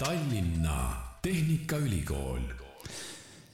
Tallinna 0.00 0.96
Tehnikaülikool 1.22 2.40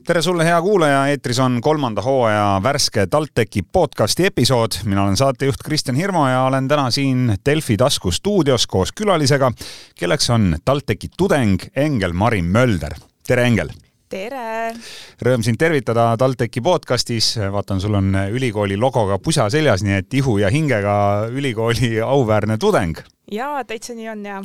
tere 0.06 0.20
sulle, 0.22 0.44
hea 0.46 0.58
kuulaja, 0.62 1.00
eetris 1.10 1.40
on 1.42 1.56
kolmanda 1.60 2.02
hooaja 2.06 2.60
värske 2.62 3.06
TalTechi 3.10 3.64
podcasti 3.72 4.28
episood. 4.28 4.76
mina 4.84 5.02
olen 5.02 5.16
saatejuht 5.16 5.64
Kristjan 5.64 5.96
Hirmu 5.96 6.22
ja 6.28 6.44
olen 6.46 6.68
täna 6.68 6.90
siin 6.90 7.34
Delfi 7.46 7.76
tasku 7.76 8.10
stuudios 8.10 8.66
koos 8.66 8.92
külalisega, 8.92 9.50
kelleks 9.98 10.30
on 10.30 10.54
TalTechi 10.64 11.08
tudeng 11.16 11.66
Engel-Mari 11.76 12.42
Mölder. 12.42 12.94
tere, 13.26 13.46
Engel! 13.46 13.74
tere! 14.08 14.70
Rõõm 15.18 15.42
sind 15.42 15.58
tervitada 15.58 16.12
TalTechi 16.16 16.60
podcastis. 16.60 17.32
vaatan, 17.52 17.80
sul 17.80 17.98
on 17.98 18.14
ülikooli 18.30 18.76
logoga 18.76 19.18
pusa 19.18 19.50
seljas, 19.50 19.82
nii 19.82 19.98
et 19.98 20.14
ihu 20.14 20.38
ja 20.38 20.50
hingega 20.50 21.26
ülikooli 21.26 22.00
auväärne 22.00 22.58
tudeng. 22.58 23.02
jaa, 23.30 23.64
täitsa 23.64 23.98
nii 23.98 24.08
on 24.08 24.24
ja 24.24 24.42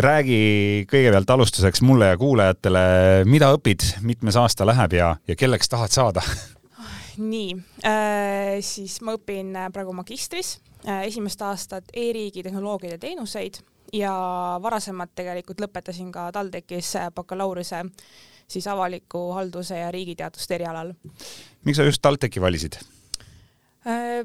räägi 0.00 0.86
kõigepealt 0.90 1.30
alustuseks 1.30 1.82
mulle 1.82 2.12
ja 2.12 2.18
kuulajatele, 2.18 2.80
mida 3.28 3.50
õpid, 3.56 3.84
mitmes 4.06 4.38
aasta 4.40 4.66
läheb 4.68 4.96
ja, 4.96 5.12
ja 5.28 5.36
kelleks 5.36 5.68
tahad 5.68 5.92
saada? 5.94 6.24
nii 7.20 7.52
äh,, 7.84 8.60
siis 8.64 9.00
ma 9.04 9.16
õpin 9.18 9.52
praegu 9.74 9.92
magistris 9.92 10.54
äh,, 10.86 11.04
esimest 11.10 11.42
aastat 11.44 11.92
e-riigi 11.92 12.44
tehnoloogiaid 12.46 12.96
ja 12.96 13.02
teenuseid 13.02 13.60
ja 13.92 14.14
varasemalt 14.62 15.12
tegelikult 15.18 15.60
lõpetasin 15.60 16.12
ka 16.14 16.30
TalTechis 16.32 16.94
bakalaureuse 17.14 17.84
siis 18.50 18.66
avaliku 18.70 19.30
halduse 19.36 19.78
ja 19.78 19.90
riigiteaduste 19.90 20.54
erialal. 20.54 20.94
miks 21.64 21.76
sa 21.76 21.88
just 21.88 22.02
TalTechi 22.02 22.40
valisid 22.40 22.80
äh,? 23.86 24.24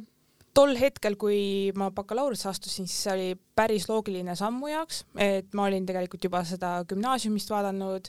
Tol 0.55 0.76
hetkel, 0.80 1.18
kui 1.20 1.72
ma 1.76 1.90
bakalaureuse 1.95 2.48
astusin, 2.50 2.88
siis 2.88 3.05
see 3.05 3.14
oli 3.14 3.30
päris 3.58 3.90
loogiline 3.90 4.36
samm 4.40 4.62
mu 4.62 4.70
jaoks, 4.72 5.04
et 5.20 5.55
ma 5.58 5.68
olin 5.70 5.86
tegelikult 5.88 6.28
juba 6.28 6.44
seda 6.48 6.78
gümnaasiumist 6.89 7.52
vaadanud 7.52 8.08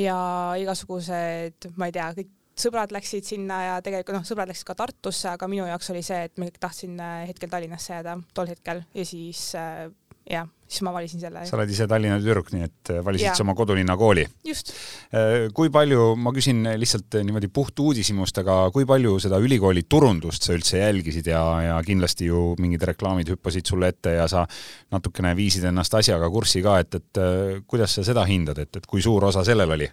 ja 0.00 0.18
igasugused, 0.60 1.70
ma 1.80 1.88
ei 1.88 1.96
tea, 1.96 2.10
kõik 2.18 2.34
sõbrad 2.58 2.92
läksid 2.94 3.26
sinna 3.26 3.60
ja 3.64 3.78
tegelikult 3.84 4.18
noh, 4.18 4.26
sõbrad 4.26 4.50
läksid 4.50 4.66
ka 4.68 4.76
Tartusse, 4.78 5.30
aga 5.30 5.48
minu 5.50 5.66
jaoks 5.68 5.92
oli 5.94 6.02
see, 6.04 6.24
et 6.28 6.40
ma 6.40 6.50
tahtsin 6.60 6.98
hetkel 7.28 7.50
Tallinnasse 7.52 7.94
jääda 7.94 8.18
tol 8.34 8.50
hetkel 8.50 8.82
ja 8.94 9.06
siis 9.06 9.52
äh, 9.58 9.86
jah, 10.28 10.48
siis 10.68 10.84
ma 10.84 10.92
valisin 10.92 11.20
selle. 11.22 11.44
sa 11.48 11.56
oled 11.56 11.70
ise 11.72 11.86
Tallinna 11.88 12.18
tüdruk, 12.20 12.50
nii 12.52 12.66
et 12.66 12.92
äh, 12.92 13.00
valisid 13.04 13.32
sa 13.32 13.44
oma 13.44 13.54
kodulinna 13.58 13.96
kooli. 13.98 14.26
just. 14.46 14.72
Äh, 15.08 15.48
kui 15.56 15.72
palju, 15.74 16.10
ma 16.20 16.32
küsin 16.36 16.62
lihtsalt 16.80 17.18
niimoodi 17.24 17.50
puht 17.52 17.80
uudishimust, 17.82 18.42
aga 18.42 18.58
kui 18.74 18.86
palju 18.88 19.16
seda 19.24 19.40
ülikooli 19.42 19.86
turundust 19.88 20.46
sa 20.46 20.56
üldse 20.56 20.82
jälgisid 20.82 21.30
ja, 21.32 21.42
ja 21.64 21.78
kindlasti 21.86 22.28
ju 22.28 22.52
mingid 22.60 22.84
reklaamid 22.92 23.32
hüppasid 23.34 23.68
sulle 23.68 23.92
ette 23.94 24.18
ja 24.18 24.28
sa 24.30 24.44
natukene 24.92 25.34
viisid 25.38 25.64
ennast 25.70 25.96
asjaga 25.98 26.28
kurssi 26.32 26.62
ka, 26.64 26.78
et, 26.84 27.00
et 27.00 27.22
äh, 27.22 27.64
kuidas 27.66 27.96
sa 27.98 28.06
seda 28.06 28.26
hindad, 28.28 28.60
et, 28.60 28.76
et 28.76 28.86
kui 28.86 29.02
suur 29.04 29.30
osa 29.30 29.46
sellel 29.46 29.76
oli? 29.78 29.88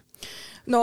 no 0.72 0.82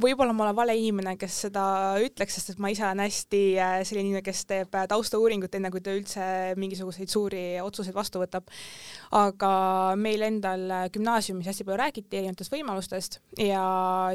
võib-olla 0.00 0.34
ma 0.36 0.44
olen 0.46 0.56
vale 0.56 0.74
inimene, 0.76 1.14
kes 1.20 1.38
seda 1.46 1.64
ütleks, 2.04 2.36
sest 2.36 2.52
et 2.52 2.60
ma 2.62 2.70
ise 2.72 2.84
olen 2.84 3.00
hästi 3.04 3.40
äh, 3.60 3.76
selline 3.86 4.10
inimene, 4.10 4.24
kes 4.24 4.42
teeb 4.48 4.74
äh, 4.76 4.84
taustauuringut, 4.90 5.54
enne 5.56 5.70
kui 5.72 5.82
ta 5.84 5.94
üldse 5.96 6.26
mingisuguseid 6.60 7.12
suuri 7.12 7.44
otsuseid 7.62 7.96
vastu 7.96 8.20
võtab. 8.22 8.50
aga 9.16 9.50
meil 10.00 10.26
endal 10.26 10.66
äh, 10.70 10.84
gümnaasiumis 10.92 11.48
hästi 11.48 11.64
palju 11.64 11.80
räägiti 11.80 12.20
erinevatest 12.20 12.52
võimalustest 12.52 13.18
ja 13.40 13.64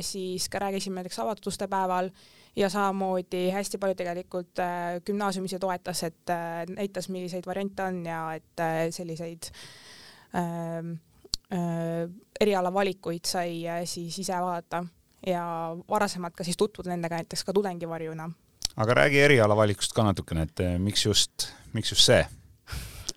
siis 0.05 0.47
ka 0.51 0.61
rääkisime 0.61 1.01
näiteks 1.01 1.19
avatud 1.23 1.49
uste 1.51 1.67
päeval 1.71 2.11
ja 2.55 2.69
samamoodi 2.69 3.47
hästi 3.55 3.79
palju 3.81 3.97
tegelikult 3.97 4.59
gümnaasium 5.07 5.47
ise 5.47 5.59
toetas, 5.59 6.03
et 6.03 6.33
näitas, 6.75 7.07
milliseid 7.09 7.47
variante 7.47 7.85
on 7.87 8.01
ja 8.05 8.23
et 8.35 8.65
selliseid 8.93 9.49
äh, 10.35 10.81
äh, 11.57 12.09
erialavalikuid 12.41 13.25
sai 13.25 13.85
siis 13.85 14.19
ise 14.19 14.41
vaadata 14.41 14.85
ja 15.27 15.43
varasemalt 15.89 16.35
ka 16.37 16.45
siis 16.47 16.57
tutvuda 16.57 16.93
nendega 16.93 17.19
näiteks 17.21 17.43
ka 17.45 17.53
tudengivarjuna. 17.53 18.29
aga 18.77 18.93
räägi 18.93 19.19
erialavalikust 19.19 19.93
ka 19.93 20.03
natukene, 20.07 20.47
et 20.47 20.59
eh, 20.59 20.77
miks 20.79 21.05
just, 21.05 21.49
miks 21.73 21.91
just 21.91 22.05
see? 22.07 22.21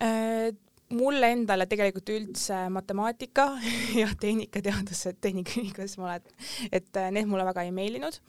Äh, 0.03 0.51
mulle 0.93 1.31
endale 1.31 1.65
tegelikult 1.71 2.11
üldse 2.13 2.65
matemaatika 2.69 3.49
ja 4.01 4.09
tehnikateadused 4.19 5.21
Tehnikaülikoolis 5.21 5.97
ma 5.97 6.11
olen, 6.11 6.35
et 6.71 6.91
äh, 6.99 7.09
need 7.11 7.31
mulle 7.31 7.47
väga 7.47 7.65
ei 7.65 7.71
meeldinud. 7.75 8.19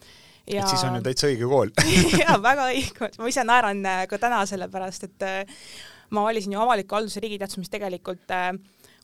Ja... 0.47 0.63
et 0.63 0.71
siis 0.71 0.83
on 0.87 0.95
ju 0.95 1.03
täitsa 1.03 1.27
õige 1.27 1.47
kool 1.51 1.73
jaa, 2.23 2.37
väga 2.41 2.69
õige 2.71 2.95
kool, 2.97 3.19
ma 3.19 3.33
ise 3.33 3.43
naeran 3.43 3.83
äh, 3.85 4.05
ka 4.07 4.19
täna 4.21 4.45
selle 4.49 4.71
pärast, 4.71 5.09
et 5.09 5.27
ma 6.09 6.23
valisin 6.23 6.53
ju 6.55 6.61
avaliku 6.61 6.97
halduse 6.97 7.21
riigiteaduse, 7.23 7.59
mis 7.61 7.71
tegelikult 7.71 8.31
äh, 8.31 8.53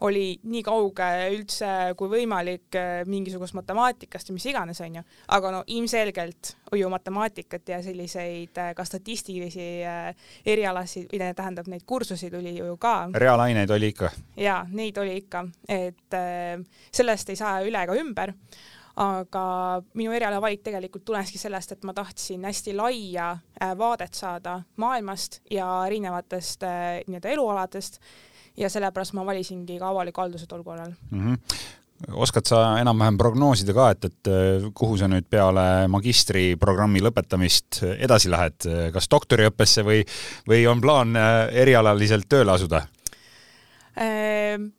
oli 0.03 0.25
nii 0.44 0.64
kauge 0.66 1.08
üldse 1.31 1.69
kui 1.97 2.12
võimalik 2.12 2.75
äh, 2.80 2.91
mingisugust 3.08 3.56
matemaatikast 3.56 4.30
ja 4.30 4.36
mis 4.36 4.46
iganes, 4.50 4.81
onju. 4.84 5.03
aga 5.36 5.52
no 5.53 5.64
ilmselgelt 5.68 6.53
ju 6.75 6.90
matemaatikat 6.91 7.69
ja 7.69 7.80
selliseid 7.86 8.59
äh, 8.59 8.74
ka 8.75 8.86
statistilisi 8.88 9.68
äh, 9.88 10.12
erialasid, 10.46 11.08
või 11.12 11.31
tähendab 11.38 11.69
neid 11.72 11.86
kursusi 11.88 12.31
tuli 12.34 12.58
ju 12.58 12.75
ka. 12.78 13.09
reaalaineid 13.16 13.72
oli 13.72 13.94
ikka? 13.94 14.12
jaa, 14.38 14.63
neid 14.72 14.97
oli 15.00 15.18
ikka, 15.24 15.46
et 15.69 16.19
sellest 16.92 17.30
ei 17.31 17.40
saa 17.40 17.62
üle 17.66 17.84
ega 17.84 17.96
ümber 17.97 18.34
aga 19.00 19.44
minu 19.97 20.12
erialavalik 20.13 20.62
tegelikult 20.68 21.06
tuleneski 21.06 21.40
sellest, 21.42 21.72
et 21.74 21.88
ma 21.88 21.96
tahtsin 21.97 22.44
hästi 22.46 22.75
laia 22.78 23.31
vaadet 23.80 24.13
saada 24.13 24.59
maailmast 24.78 25.40
ja 25.50 25.66
erinevatest 25.88 26.68
nii-öelda 27.08 27.34
elualadest 27.34 27.97
ja 28.58 28.69
sellepärast 28.69 29.16
ma 29.18 29.25
valisingi 29.25 29.80
ka 29.80 29.90
avaliku 29.90 30.22
halduse 30.22 30.50
tol 30.50 30.64
korral 30.64 30.94
mm. 31.12 31.24
-hmm 31.24 31.81
oskad 32.12 32.47
sa 32.47 32.59
enam-vähem 32.81 33.18
prognoosida 33.18 33.74
ka, 33.75 33.90
et, 33.94 34.06
et 34.09 34.30
äh, 34.31 34.68
kuhu 34.75 34.97
sa 35.00 35.08
nüüd 35.12 35.28
peale 35.31 35.88
magistriprogrammi 35.91 37.03
lõpetamist 37.03 37.81
edasi 37.96 38.31
lähed, 38.34 38.68
kas 38.94 39.09
doktoriõppesse 39.12 39.86
või, 39.88 40.03
või 40.50 40.66
on 40.69 40.81
plaan 40.84 41.16
äh, 41.19 41.47
erialaliselt 41.63 42.28
tööle 42.30 42.56
asuda? 42.56 42.84
Ehm, 44.03 44.72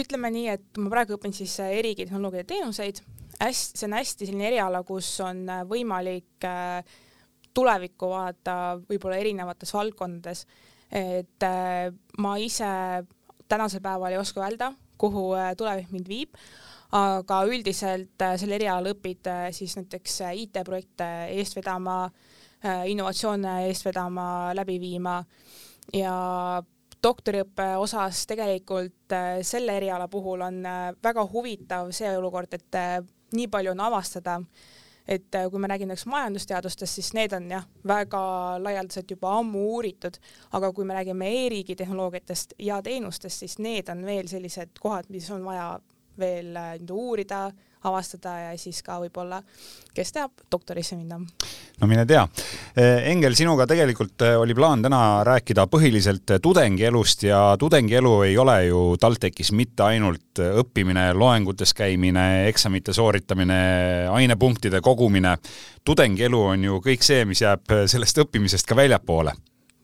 ütleme 0.00 0.32
nii, 0.32 0.48
et 0.56 0.80
ma 0.82 0.92
praegu 0.92 1.18
õpin 1.18 1.34
siis 1.36 1.58
äh, 1.62 1.76
e-riigi 1.78 2.08
tehnoloogia 2.08 2.46
teenuseid, 2.48 3.02
hästi, 3.40 3.78
see 3.78 3.88
on 3.90 3.98
hästi 4.00 4.30
selline 4.30 4.48
eriala, 4.50 4.82
kus 4.86 5.10
on 5.24 5.44
võimalik 5.68 6.48
tulevikku 7.56 8.08
vaadata 8.10 8.78
võib-olla 8.88 9.20
erinevates 9.20 9.72
valdkondades 9.72 10.44
et 10.90 11.42
äh, 11.42 11.90
ma 12.18 12.36
ise 12.38 12.68
tänasel 13.48 13.82
päeval 13.82 14.14
ei 14.14 14.20
oska 14.20 14.44
öelda, 14.44 14.72
kuhu 14.98 15.32
äh, 15.34 15.52
tulevik 15.58 15.90
mind 15.94 16.08
viib, 16.08 16.38
aga 16.96 17.42
üldiselt 17.50 18.22
äh, 18.22 18.36
selle 18.38 18.58
erialal 18.58 18.92
õpid 18.94 19.28
siis 19.56 19.76
näiteks 19.78 20.20
IT-projekte 20.32 21.10
eest 21.34 21.58
vedama, 21.58 22.06
innovatsioone 22.88 23.66
eest 23.68 23.84
vedama, 23.84 24.54
läbi 24.56 24.78
viima 24.80 25.20
ja 25.94 26.14
doktoriõppe 27.04 27.66
osas 27.78 28.24
tegelikult 28.26 29.14
selle 29.46 29.76
eriala 29.76 30.08
puhul 30.10 30.40
on 30.42 30.64
väga 31.04 31.26
huvitav 31.30 31.92
see 31.94 32.10
olukord, 32.16 32.56
et 32.56 32.78
nii 33.36 33.46
palju 33.52 33.74
on 33.74 33.84
avastada 33.86 34.38
et 35.08 35.34
äh, 35.34 35.50
kui 35.50 35.60
me 35.62 35.70
räägime 35.70 35.94
näiteks 35.94 36.06
majandusteadustest, 36.10 36.98
siis 36.98 37.12
need 37.14 37.32
on 37.36 37.50
jah, 37.50 37.66
väga 37.86 38.22
laialdaselt 38.62 39.10
juba 39.10 39.36
ammu 39.38 39.62
uuritud, 39.76 40.18
aga 40.58 40.72
kui 40.72 40.84
me 40.84 40.96
räägime 40.98 41.28
e-riigi 41.42 41.76
tehnoloogiatest 41.76 42.56
ja 42.58 42.80
teenustest, 42.82 43.44
siis 43.44 43.58
need 43.58 43.88
on 43.92 44.04
veel 44.06 44.28
sellised 44.28 44.78
kohad, 44.80 45.10
mis 45.14 45.30
on 45.30 45.44
vaja 45.46 45.76
veel 46.18 46.56
äh, 46.56 46.74
uurida, 46.92 47.50
avastada 47.86 48.34
ja 48.40 48.52
siis 48.58 48.82
ka 48.84 48.98
võib-olla, 49.02 49.40
kes 49.94 50.12
teab, 50.12 50.32
doktorisse 50.52 50.96
minna. 50.96 51.18
no 51.80 51.88
mine 51.88 52.06
tea. 52.06 52.26
Eh, 52.76 53.08
Engel, 53.12 53.34
sinuga 53.38 53.66
tegelikult 53.66 54.22
eh, 54.26 54.36
oli 54.38 54.54
plaan 54.54 54.82
täna 54.84 55.00
rääkida 55.26 55.66
põhiliselt 55.72 56.36
eh, 56.36 56.42
tudengielust 56.42 57.26
ja 57.28 57.40
tudengielu 57.58 58.14
ei 58.28 58.38
ole 58.38 58.58
ju 58.66 58.84
TalTechis 59.00 59.52
mitte 59.52 59.86
ainult 59.86 60.42
õppimine, 60.46 61.08
loengutes 61.14 61.74
käimine, 61.74 62.46
eksamite 62.50 62.92
sooritamine, 62.92 63.58
ainepunktide 64.12 64.80
kogumine. 64.80 65.36
tudengielu 65.84 66.40
on 66.52 66.64
ju 66.64 66.80
kõik 66.84 67.02
see, 67.02 67.24
mis 67.24 67.42
jääb 67.42 67.76
sellest 67.86 68.24
õppimisest 68.26 68.66
ka 68.66 68.76
väljapoole 68.76 69.32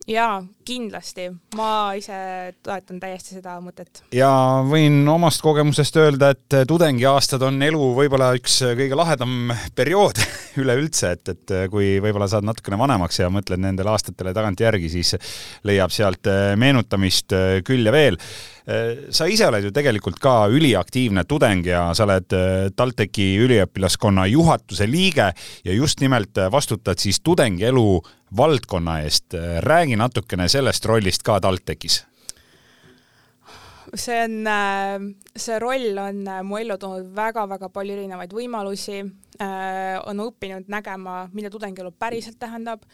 jaa, 0.08 0.42
kindlasti, 0.66 1.28
ma 1.58 1.92
ise 1.98 2.16
toetan 2.64 2.98
täiesti 3.02 3.36
seda 3.36 3.56
mõtet. 3.62 4.02
ja 4.14 4.30
võin 4.66 5.02
omast 5.10 5.42
kogemusest 5.44 5.98
öelda, 6.02 6.32
et 6.34 6.56
tudengiaastad 6.68 7.42
on 7.46 7.62
elu 7.62 7.90
võib-olla 7.98 8.32
üks 8.38 8.60
kõige 8.78 8.98
lahedam 8.98 9.52
periood 9.78 10.18
üleüldse, 10.62 11.14
et, 11.16 11.34
et 11.34 11.54
kui 11.72 11.94
võib-olla 12.02 12.28
saad 12.30 12.46
natukene 12.46 12.78
vanemaks 12.80 13.22
ja 13.22 13.30
mõtled 13.32 13.62
nendele 13.62 13.94
aastatele 13.94 14.34
tagantjärgi, 14.36 14.90
siis 14.92 15.14
leiab 15.68 15.94
sealt 15.94 16.30
meenutamist 16.58 17.36
küll 17.66 17.86
ja 17.86 17.94
veel 17.94 18.18
sa 19.10 19.26
ise 19.26 19.46
oled 19.48 19.64
ju 19.66 19.72
tegelikult 19.74 20.20
ka 20.22 20.46
üliaktiivne 20.52 21.24
tudeng 21.26 21.66
ja 21.66 21.88
sa 21.98 22.04
oled 22.06 22.30
TalTechi 22.76 23.26
üliõpilaskonna 23.42 24.28
juhatuse 24.30 24.86
liige 24.86 25.32
ja 25.64 25.74
just 25.74 26.00
nimelt 26.00 26.38
vastutad 26.52 27.02
siis 27.02 27.20
tudengielu 27.20 28.02
valdkonna 28.36 29.00
eest. 29.02 29.34
räägi 29.58 29.96
natukene 29.96 30.48
sellest 30.48 30.84
rollist 30.84 31.22
ka 31.22 31.40
TalTechis. 31.40 32.04
See 33.94 34.16
on, 34.24 34.46
see 35.36 35.58
roll 35.60 35.98
on 36.00 36.22
mu 36.48 36.56
ellu 36.56 36.78
toonud 36.80 37.10
väga-väga 37.12 37.68
palju 37.68 37.92
erinevaid 37.92 38.32
võimalusi, 38.32 39.02
on 40.06 40.22
õppinud 40.24 40.70
nägema, 40.72 41.26
mida 41.32 41.50
tudengielu 41.52 41.92
päriselt 41.98 42.38
tähendab. 42.40 42.86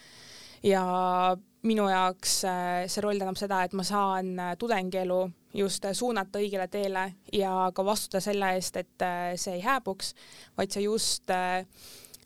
Ja 0.63 1.37
minu 1.63 1.87
jaoks 1.87 2.41
see 2.43 3.05
roll 3.05 3.21
tähendab 3.21 3.39
seda, 3.39 3.63
et 3.63 3.77
ma 3.79 3.87
saan 3.87 4.33
tudengielu 4.59 5.21
just 5.55 5.85
suunata 5.93 6.39
õigele 6.39 6.69
teele 6.69 7.07
ja 7.33 7.71
ka 7.75 7.85
vastutada 7.85 8.21
selle 8.25 8.53
eest, 8.57 8.77
et 8.77 9.07
see 9.37 9.57
ei 9.57 9.65
hääbuks, 9.65 10.15
vaid 10.57 10.75
see 10.75 10.85
just 10.85 11.33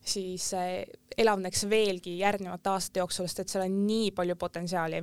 siis 0.02 0.48
elavneks 1.19 1.66
veelgi 1.70 2.16
järgnevate 2.19 2.70
aastate 2.72 3.02
jooksul, 3.02 3.28
sest 3.28 3.44
et 3.44 3.52
seal 3.52 3.66
on 3.66 3.76
nii 3.86 4.10
palju 4.16 4.36
potentsiaali. 4.36 5.02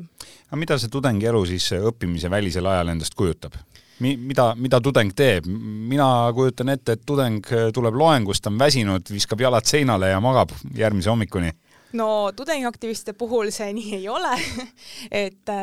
aga 0.49 0.59
mida 0.59 0.77
see 0.77 0.91
tudengielu 0.91 1.45
siis 1.47 1.69
õppimise 1.79 2.31
välisel 2.31 2.67
ajal 2.67 2.95
endast 2.95 3.15
kujutab? 3.15 3.55
Mi-, 3.99 4.17
mida, 4.17 4.53
mida 4.55 4.81
tudeng 4.81 5.13
teeb? 5.15 5.47
mina 5.47 6.09
kujutan 6.35 6.75
ette, 6.75 6.97
et 6.97 7.05
tudeng 7.05 7.45
tuleb 7.73 7.95
loengust, 7.95 8.47
on 8.47 8.59
väsinud, 8.59 9.11
viskab 9.11 9.41
jalad 9.41 9.67
seinale 9.67 10.11
ja 10.11 10.19
magab 10.23 10.51
järgmise 10.75 11.09
hommikuni. 11.09 11.51
no 11.93 12.31
tudengiaktivistide 12.35 13.15
puhul 13.17 13.51
see 13.55 13.71
nii 13.73 13.95
ei 14.01 14.09
ole 14.09 14.35
et 15.23 15.55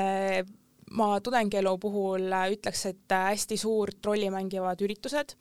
ma 0.95 1.09
tudengielu 1.21 1.73
puhul 1.83 2.31
ütleks, 2.53 2.85
et 2.93 3.15
hästi 3.15 3.57
suurt 3.59 4.07
rolli 4.07 4.29
mängivad 4.31 4.81
üritused 4.87 5.35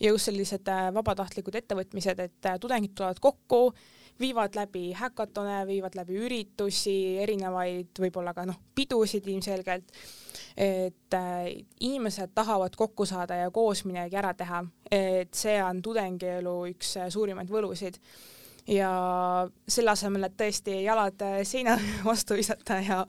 ja 0.00 0.10
just 0.12 0.28
sellised 0.28 0.68
vabatahtlikud 0.94 1.56
ettevõtmised, 1.62 2.20
et 2.20 2.50
tudengid 2.60 2.92
tulevad 2.94 3.20
kokku, 3.20 3.62
viivad 4.20 4.56
läbi 4.58 4.90
häkatone, 4.92 5.62
viivad 5.66 5.96
läbi 5.96 6.18
üritusi, 6.20 6.96
erinevaid 7.22 7.96
võib-olla 8.02 8.34
ka 8.36 8.44
noh, 8.48 8.58
pidusid 8.76 9.24
ilmselgelt, 9.32 9.94
et 10.60 11.16
äh, 11.16 11.48
inimesed 11.80 12.34
tahavad 12.36 12.76
kokku 12.76 13.06
saada 13.08 13.38
ja 13.40 13.50
koos 13.50 13.86
midagi 13.88 14.20
ära 14.20 14.34
teha, 14.36 14.60
et 14.92 15.32
see 15.32 15.56
on 15.64 15.80
tudengielu 15.82 16.54
üks 16.74 16.98
suurimaid 17.14 17.48
võlusid 17.48 17.96
ja 18.68 18.90
selle 19.68 19.94
asemel, 19.94 20.26
et 20.28 20.36
tõesti 20.38 20.80
jalad 20.84 21.22
seina 21.48 21.76
vastu 22.08 22.38
visata 22.38 22.80
ja 22.84 23.04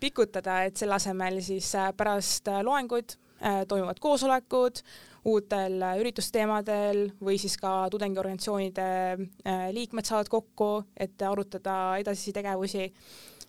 pikutada, 0.00 0.62
et 0.66 0.76
selle 0.80 0.98
asemel 0.98 1.40
siis 1.44 1.72
äh, 1.78 1.90
pärast 1.96 2.50
loenguid 2.62 3.16
äh, 3.42 3.62
toimuvad 3.68 4.00
koosolekud 4.02 4.82
uutel 5.30 5.76
üritusteemadel 6.00 7.04
või 7.22 7.36
siis 7.38 7.54
ka 7.60 7.86
tudengiorganisatsioonide 7.94 8.88
äh, 9.12 9.68
liikmed 9.74 10.08
saavad 10.08 10.30
kokku, 10.30 10.72
et 10.96 11.22
arutada 11.22 11.98
edasisi 12.02 12.34
tegevusi. 12.34 12.92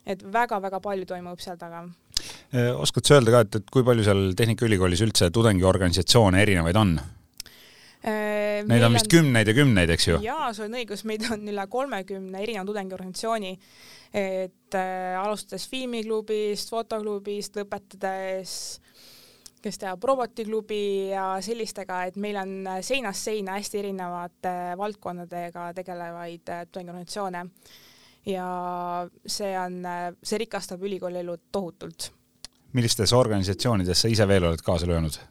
et 0.06 0.24
väga-väga 0.34 0.80
palju 0.84 1.06
toimub 1.06 1.40
seal 1.40 1.58
taga 1.58 1.86
oskad 2.76 3.06
sa 3.08 3.16
öelda 3.16 3.32
ka, 3.32 3.40
et, 3.46 3.56
et 3.56 3.70
kui 3.72 3.84
palju 3.84 4.04
seal 4.04 4.34
Tehnikaülikoolis 4.36 5.02
üldse 5.02 5.30
tudengiorganisatsioone 5.32 6.42
erinevaid 6.42 6.76
on? 6.76 6.98
Äh, 8.04 8.66
Neid 8.68 8.84
on 8.84 8.98
vist 8.98 9.08
on... 9.08 9.12
kümneid 9.14 9.48
ja 9.48 9.54
kümneid, 9.56 9.92
eks 9.94 10.10
ju? 10.10 10.18
jaa, 10.26 10.50
sul 10.52 10.66
on 10.68 10.74
õigus, 10.76 11.06
meid 11.08 11.24
on 11.32 11.46
üle 11.48 11.64
kolmekümne 11.72 12.42
erineva 12.44 12.66
tudengiorganisatsiooni, 12.68 13.52
et 14.12 14.76
äh, 14.76 15.16
alustades 15.22 15.70
filmiklubist, 15.72 16.74
fotoklubist, 16.74 17.56
lõpetades 17.62 18.58
kes 19.64 19.80
teab 19.80 20.04
robotiklubi 20.04 21.14
ja 21.14 21.38
sellistega, 21.40 22.02
et 22.10 22.20
meil 22.20 22.36
on 22.42 22.52
seinast 22.84 23.30
seina 23.30 23.56
hästi 23.56 23.80
erinevate 23.80 24.56
valdkondadega 24.82 25.70
tegelevaid 25.80 26.52
äh, 26.52 26.66
tudengiorganisatsioone. 26.68 27.46
ja 28.28 28.48
see 29.28 29.56
on, 29.60 29.80
see 30.24 30.44
rikastab 30.44 30.84
ülikooli 30.84 31.24
elu 31.24 31.38
tohutult. 31.52 32.12
millistes 32.74 33.16
organisatsioonides 33.16 34.04
sa 34.04 34.12
ise 34.12 34.28
veel 34.28 34.52
oled 34.52 34.62
kaasa 34.64 34.92
löönud? 34.92 35.24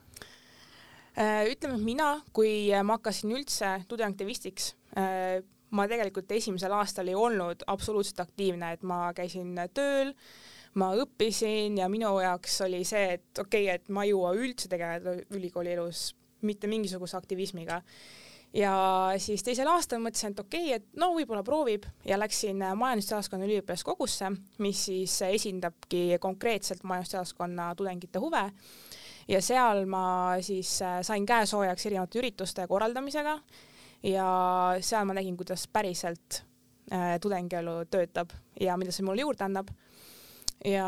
Äh, 1.13 1.51
ütleme, 1.51 1.77
et 1.77 1.85
mina, 1.85 2.07
kui 2.33 2.71
ma 2.81 2.95
hakkasin 2.97 3.35
üldse 3.37 3.75
tudengiaktivistiks, 3.89 4.71
äh, 4.97 5.43
ma 5.69 5.85
tegelikult 5.89 6.31
esimesel 6.33 6.73
aastal 6.73 7.11
ei 7.11 7.17
olnud 7.17 7.61
absoluutselt 7.69 8.23
aktiivne, 8.23 8.71
et 8.73 8.81
ma 8.81 9.11
käisin 9.13 9.53
tööl, 9.77 10.15
ma 10.81 10.89
õppisin 10.97 11.77
ja 11.77 11.89
minu 11.89 12.15
jaoks 12.23 12.57
oli 12.65 12.81
see, 12.87 13.19
et 13.19 13.43
okei 13.43 13.67
okay,, 13.67 13.77
et 13.77 13.93
ma 13.93 14.07
ei 14.07 14.13
jõua 14.13 14.33
üldse 14.39 14.71
tegeleda 14.71 15.13
ülikooli 15.37 15.75
elus 15.75 16.11
mitte 16.41 16.67
mingisuguse 16.67 17.17
aktivismiga. 17.17 17.83
ja 18.53 18.73
siis 19.21 19.45
teisel 19.45 19.69
aastal 19.69 20.01
mõtlesin, 20.01 20.33
et 20.33 20.41
okei 20.41 20.65
okay,, 20.65 20.81
et 20.81 20.97
no 20.97 21.11
võib-olla 21.13 21.45
proovib 21.45 21.85
ja 22.09 22.17
läksin 22.17 22.57
majandusteaduskonna 22.57 23.45
üliõpilaskogusse, 23.45 24.33
mis 24.65 24.85
siis 24.89 25.21
esindabki 25.29 26.17
konkreetselt 26.19 26.81
majandusteaduskonna 26.89 27.69
tudengite 27.77 28.21
huve 28.21 28.47
ja 29.27 29.41
seal 29.41 29.85
ma 29.89 30.35
siis 30.41 30.81
äh, 30.81 31.01
sain 31.01 31.25
käesoojaks 31.25 31.85
erinevate 31.85 32.19
ürituste 32.19 32.67
korraldamisega 32.67 33.37
ja 34.03 34.27
seal 34.81 35.05
ma 35.05 35.15
nägin, 35.17 35.37
kuidas 35.37 35.67
päriselt 35.67 36.43
äh, 36.91 37.19
tudengielu 37.21 37.83
töötab 37.91 38.33
ja 38.59 38.77
mida 38.77 38.91
see 38.91 39.05
mulle 39.05 39.23
juurde 39.23 39.45
annab. 39.45 39.71
ja 40.65 40.87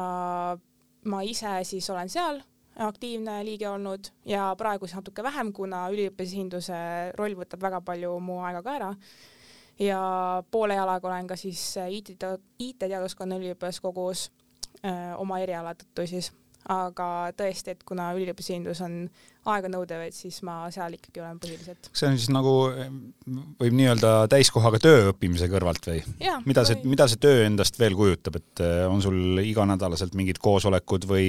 ma 1.06 1.22
ise 1.22 1.60
siis 1.64 1.90
olen 1.90 2.10
seal 2.10 2.42
aktiivne 2.76 3.40
liige 3.46 3.70
olnud 3.70 4.12
ja 4.26 4.50
praegu 4.58 4.88
siis 4.88 4.98
natuke 5.00 5.24
vähem, 5.24 5.54
kuna 5.54 5.86
üliõpilasesinduse 5.94 6.78
roll 7.16 7.38
võtab 7.40 7.62
väga 7.64 7.82
palju 7.82 8.18
mu 8.20 8.42
aega 8.44 8.62
ka 8.64 8.76
ära. 8.76 8.94
ja 9.80 10.00
poole 10.52 10.76
jalaga 10.76 11.08
olen 11.08 11.28
ka 11.28 11.36
siis 11.36 11.78
IT, 11.90 12.16
IT-teaduskonna 12.60 13.40
üliõpilaskogus 13.40 14.30
äh, 14.84 15.14
oma 15.20 15.40
eriala 15.40 15.76
tõttu 15.76 16.08
siis 16.08 16.32
aga 16.72 17.32
tõesti, 17.38 17.76
et 17.76 17.84
kuna 17.86 18.10
üliõpilasesindus 18.18 18.82
on 18.86 19.06
aeganõudev, 19.46 20.08
et 20.08 20.16
siis 20.18 20.40
ma 20.46 20.64
seal 20.74 20.96
ikkagi 20.98 21.22
olen 21.22 21.38
põhiliselt. 21.42 21.90
see 21.94 22.08
on 22.10 22.16
siis 22.18 22.32
nagu, 22.34 22.54
võib 23.60 23.76
nii 23.78 23.90
öelda 23.92 24.14
täiskohaga 24.32 24.80
töö 24.82 25.12
õppimise 25.12 25.50
kõrvalt 25.52 25.86
või? 25.86 26.02
mida 26.50 26.64
see, 26.66 26.80
mida 26.90 27.06
see 27.12 27.22
töö 27.22 27.44
endast 27.46 27.78
veel 27.80 27.98
kujutab, 27.98 28.40
et 28.42 28.64
äh, 28.66 28.86
on 28.90 29.04
sul 29.06 29.42
iganädalaselt 29.44 30.18
mingid 30.18 30.42
koosolekud 30.42 31.06
või, 31.10 31.28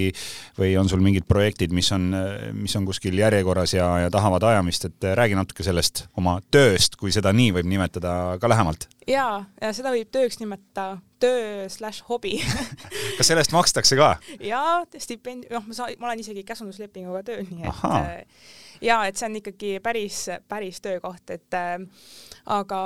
või 0.56 0.72
on 0.80 0.88
sul 0.88 1.04
mingid 1.04 1.28
projektid, 1.28 1.74
mis 1.76 1.92
on, 1.92 2.08
mis 2.56 2.76
on 2.78 2.88
kuskil 2.88 3.18
järjekorras 3.20 3.76
ja, 3.76 3.90
ja 4.06 4.12
tahavad 4.14 4.48
ajamist, 4.48 4.88
et 4.88 5.10
äh, 5.10 5.16
räägi 5.18 5.36
natuke 5.36 5.66
sellest 5.66 6.06
oma 6.16 6.38
tööst, 6.50 6.96
kui 6.96 7.12
seda 7.12 7.34
nii 7.36 7.52
võib 7.58 7.68
nimetada, 7.68 8.38
ka 8.40 8.48
lähemalt. 8.48 8.88
jaa, 9.04 9.44
ja 9.60 9.74
seda 9.76 9.92
võib 9.92 10.08
tööks 10.14 10.40
nimetada 10.40 10.96
töö 11.22 11.66
slaš 11.72 12.02
hobi 12.08 12.36
kas 13.16 13.28
selle 13.28 13.42
eest 13.44 13.54
makstakse 13.54 13.98
ka? 13.98 14.14
jaa, 14.44 14.84
stipendium, 15.00 15.56
noh, 15.56 15.66
ma 15.68 15.76
saan, 15.76 15.96
ma 16.00 16.10
olen 16.10 16.22
isegi 16.22 16.44
käsunduslepinguga 16.46 17.24
tööl, 17.26 17.48
nii 17.50 17.66
et. 17.68 17.85
Äh, 17.90 18.54
ja 18.85 19.00
et 19.08 19.18
see 19.18 19.28
on 19.30 19.40
ikkagi 19.40 19.73
päris, 19.85 20.26
päris 20.49 20.80
töökoht, 20.85 21.25
et 21.32 21.56
äh, 21.56 21.78
aga 22.52 22.80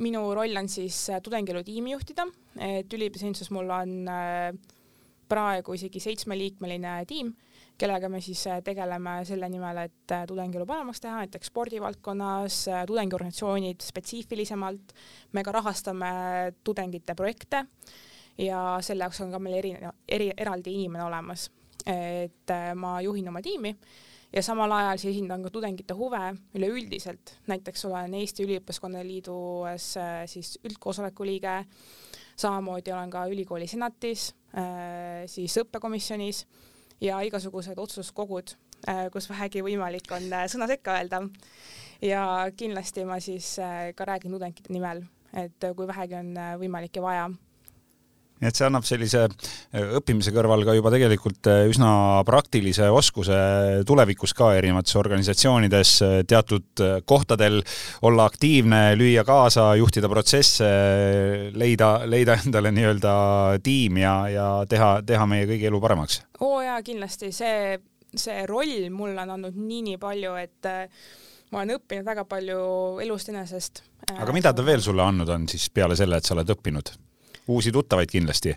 minu 0.00 0.24
roll 0.36 0.56
on 0.60 0.68
siis 0.72 1.02
äh, 1.12 1.20
tudengielu 1.24 1.62
tiimi 1.66 1.94
juhtida, 1.94 2.26
et 2.56 2.92
üliõpilasesinduses 2.96 3.52
mul 3.54 3.70
on 3.74 3.96
äh, 4.10 4.50
praegu 5.30 5.76
isegi 5.76 6.02
seitsmeliikmeline 6.02 7.00
tiim 7.10 7.34
kellega 7.80 8.10
me 8.12 8.20
siis 8.24 8.42
äh, 8.50 8.60
tegeleme 8.64 9.20
selle 9.28 9.48
nimel, 9.52 9.84
et 9.86 10.14
äh, 10.14 10.26
tudengielu 10.28 10.66
paremaks 10.68 11.00
teha, 11.02 11.22
näiteks 11.24 11.50
spordivaldkonnas, 11.52 12.60
äh, 12.68 12.84
tudengiorganisatsioonid 12.88 13.84
spetsiifilisemalt, 13.84 14.94
me 15.32 15.44
ka 15.46 15.54
rahastame 15.56 16.12
tudengite 16.64 17.16
projekte 17.18 17.64
ja 18.40 18.60
selle 18.84 19.06
jaoks 19.06 19.22
on 19.24 19.32
ka 19.32 19.40
meil 19.42 19.58
eri, 19.62 19.72
eri, 20.08 20.30
eraldi 20.36 20.76
inimene 20.80 21.06
olemas. 21.08 21.50
et 21.88 22.52
ma 22.76 22.98
juhin 23.00 23.28
oma 23.30 23.40
tiimi 23.40 23.70
ja 24.34 24.42
samal 24.44 24.72
ajal 24.76 24.98
siis 25.00 25.14
esindan 25.14 25.42
ka 25.42 25.50
tudengite 25.50 25.94
huve 25.96 26.20
üleüldiselt, 26.54 27.32
näiteks 27.48 27.86
olen 27.88 28.12
Eesti 28.18 28.44
Üliõpilaskonna 28.44 29.00
Liidus 29.00 29.86
siis 30.28 30.58
üldkoosoleku 30.60 31.24
liige, 31.24 31.54
samamoodi 32.36 32.92
olen 32.92 33.10
ka 33.10 33.24
ülikooli 33.32 33.66
senatis, 33.66 34.26
siis 35.32 35.56
õppekomisjonis 35.64 36.44
ja 37.00 37.20
igasugused 37.24 37.78
otsustuskogud, 37.78 38.54
äh, 38.88 39.06
kus 39.12 39.28
vähegi 39.30 39.62
võimalik 39.64 40.10
on 40.12 40.28
äh, 40.32 40.46
sõna 40.52 40.68
sekka 40.70 40.98
öelda. 40.98 41.22
ja 42.02 42.24
kindlasti 42.56 43.04
ma 43.04 43.20
siis 43.20 43.58
äh, 43.58 43.92
ka 43.94 44.04
räägin 44.04 44.32
tudengite 44.32 44.72
nimel, 44.72 45.04
et 45.32 45.70
kui 45.76 45.86
vähegi 45.86 46.14
on 46.14 46.34
võimalik 46.60 46.96
ja 46.96 47.02
vaja 47.02 47.30
nii 48.40 48.48
et 48.48 48.56
see 48.56 48.66
annab 48.66 48.86
sellise 48.88 49.26
õppimise 50.00 50.32
kõrval 50.34 50.64
ka 50.64 50.74
juba 50.76 50.92
tegelikult 50.94 51.50
üsna 51.70 51.90
praktilise 52.28 52.88
oskuse 52.88 53.40
tulevikus 53.88 54.34
ka 54.36 54.54
erinevates 54.56 54.96
organisatsioonides 55.00 55.92
teatud 56.30 56.84
kohtadel 57.04 57.60
olla 58.08 58.26
aktiivne, 58.30 58.96
lüüa 58.96 59.26
kaasa, 59.28 59.74
juhtida 59.80 60.08
protsesse, 60.08 60.70
leida, 61.52 61.92
leida 62.08 62.38
endale 62.40 62.72
nii-öelda 62.74 63.14
tiim 63.64 64.00
ja, 64.00 64.16
ja 64.32 64.48
teha, 64.68 64.96
teha 65.06 65.28
meie 65.28 65.48
kõigi 65.50 65.68
elu 65.70 65.84
paremaks 65.84 66.22
oo 66.40 66.60
jaa, 66.64 66.80
kindlasti 66.82 67.30
see, 67.34 67.76
see 68.16 68.44
roll 68.48 68.88
mulle 68.94 69.20
on 69.22 69.36
andnud 69.36 69.58
nii-nii 69.58 69.98
palju, 70.00 70.34
et 70.40 70.68
äh, 70.68 71.04
ma 71.52 71.62
olen 71.62 71.76
õppinud 71.78 72.06
väga 72.06 72.24
palju 72.28 72.62
elust 73.04 73.32
enesest. 73.32 73.84
aga 74.16 74.32
mida 74.36 74.54
ta 74.56 74.64
veel 74.66 74.82
sulle 74.84 75.04
andnud 75.04 75.28
on 75.28 75.46
siis 75.50 75.68
peale 75.74 75.98
selle, 75.98 76.20
et 76.20 76.26
sa 76.28 76.36
oled 76.36 76.56
õppinud? 76.56 76.94
Uusi 77.50 77.72
tuttavaid 77.72 78.10
kindlasti? 78.10 78.56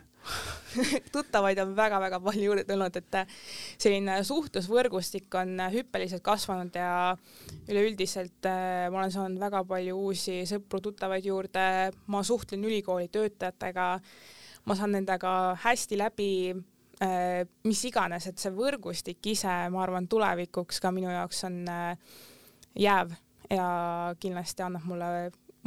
tuttavaid 1.15 1.59
on 1.61 1.75
väga-väga 1.75 2.19
palju 2.23 2.45
juurde 2.47 2.63
tulnud, 2.67 2.95
et 2.97 3.17
äh, 3.19 3.39
selline 3.81 4.17
suhtlusvõrgustik 4.25 5.35
on 5.37 5.59
hüppeliselt 5.73 6.23
kasvanud 6.25 6.75
ja 6.77 7.13
üleüldiselt 7.69 8.47
äh, 8.49 8.87
ma 8.91 9.03
olen 9.03 9.13
saanud 9.13 9.41
väga 9.41 9.63
palju 9.69 9.97
uusi 10.07 10.41
sõpru-tuttavaid 10.49 11.27
juurde, 11.29 11.65
ma 12.07 12.23
suhtlen 12.23 12.63
ülikooli 12.69 13.09
töötajatega, 13.13 13.89
ma 14.65 14.79
saan 14.79 14.95
nendega 14.97 15.33
hästi 15.65 15.99
läbi 15.99 16.31
äh, 17.03 17.43
mis 17.67 17.83
iganes, 17.89 18.29
et 18.31 18.41
see 18.41 18.55
võrgustik 18.55 19.33
ise, 19.33 19.59
ma 19.73 19.83
arvan, 19.85 20.09
tulevikuks 20.09 20.81
ka 20.81 20.93
minu 20.95 21.11
jaoks 21.13 21.45
on 21.49 21.61
jääv 22.79 23.13
ja 23.51 23.69
kindlasti 24.19 24.65
annab 24.65 24.87
mulle 24.89 25.07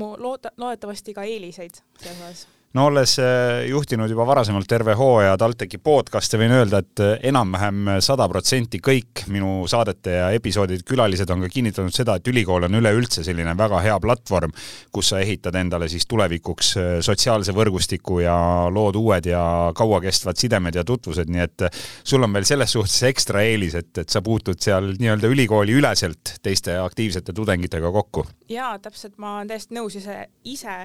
mu 0.00 0.14
loota-, 0.18 0.54
loodetavasti 0.56 1.14
ka 1.14 1.24
eeliseid 1.28 1.78
selles 2.00 2.22
osas 2.24 2.55
no 2.76 2.86
olles 2.90 3.16
äh, 3.18 3.64
juhtinud 3.70 4.10
juba 4.10 4.26
varasemalt 4.28 4.68
terve 4.68 4.94
hooaja 4.98 5.36
TalTechi 5.40 5.78
podcast'e, 5.82 6.36
võin 6.40 6.52
öelda, 6.58 6.82
et 6.84 7.02
äh, 7.02 7.14
enam-vähem 7.30 7.96
sada 8.04 8.26
protsenti 8.28 8.80
kõik 8.84 9.24
minu 9.32 9.64
saadete 9.70 10.16
ja 10.18 10.26
episoodide 10.36 10.84
külalised 10.86 11.30
on 11.32 11.46
ka 11.46 11.50
kinnitanud 11.52 11.94
seda, 11.96 12.18
et 12.18 12.28
ülikool 12.28 12.68
on 12.68 12.78
üleüldse 12.80 13.24
selline 13.24 13.56
väga 13.56 13.80
hea 13.86 13.96
platvorm, 14.02 14.52
kus 14.92 15.12
sa 15.14 15.22
ehitad 15.24 15.56
endale 15.56 15.88
siis 15.92 16.04
tulevikuks 16.10 16.72
äh, 16.82 16.92
sotsiaalse 17.06 17.56
võrgustiku 17.56 18.20
ja 18.24 18.36
lood 18.72 19.00
uued 19.00 19.30
ja 19.32 19.42
kauakestvad 19.76 20.36
sidemed 20.40 20.76
ja 20.76 20.84
tutvused, 20.84 21.32
nii 21.32 21.44
et 21.46 21.68
sul 22.04 22.28
on 22.28 22.36
veel 22.36 22.48
selles 22.48 22.76
suhtes 22.76 22.98
ekstra 23.08 23.44
eelis, 23.46 23.78
et, 23.80 23.92
et 24.04 24.12
sa 24.12 24.20
puutud 24.26 24.60
seal 24.60 24.92
nii-öelda 25.00 25.32
ülikooli 25.32 25.78
üleselt 25.80 26.36
teiste 26.44 26.76
aktiivsete 26.82 27.32
tudengitega 27.32 27.92
kokku. 27.92 28.26
jaa, 28.52 28.74
täpselt, 28.84 29.16
ma 29.22 29.38
olen 29.38 29.54
täiesti 29.54 29.80
nõus 29.80 29.96
ise, 29.96 30.26
ise 30.44 30.82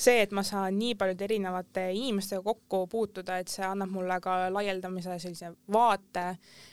see, 0.00 0.22
et 0.24 0.32
ma 0.36 0.44
saan 0.46 0.78
nii 0.80 0.94
paljude 0.98 1.26
erinevate 1.26 1.90
inimestega 1.96 2.42
kokku 2.44 2.86
puutuda, 2.90 3.40
et 3.40 3.52
see 3.52 3.66
annab 3.66 3.92
mulle 3.92 4.16
ka 4.22 4.42
laialdamise 4.52 5.18
sellise 5.20 5.52
vaate, 5.72 6.26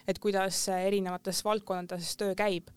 et 0.08 0.20
kuidas 0.24 0.68
erinevates 0.78 1.44
valdkondades 1.46 2.16
töö 2.20 2.36
käib. 2.38 2.74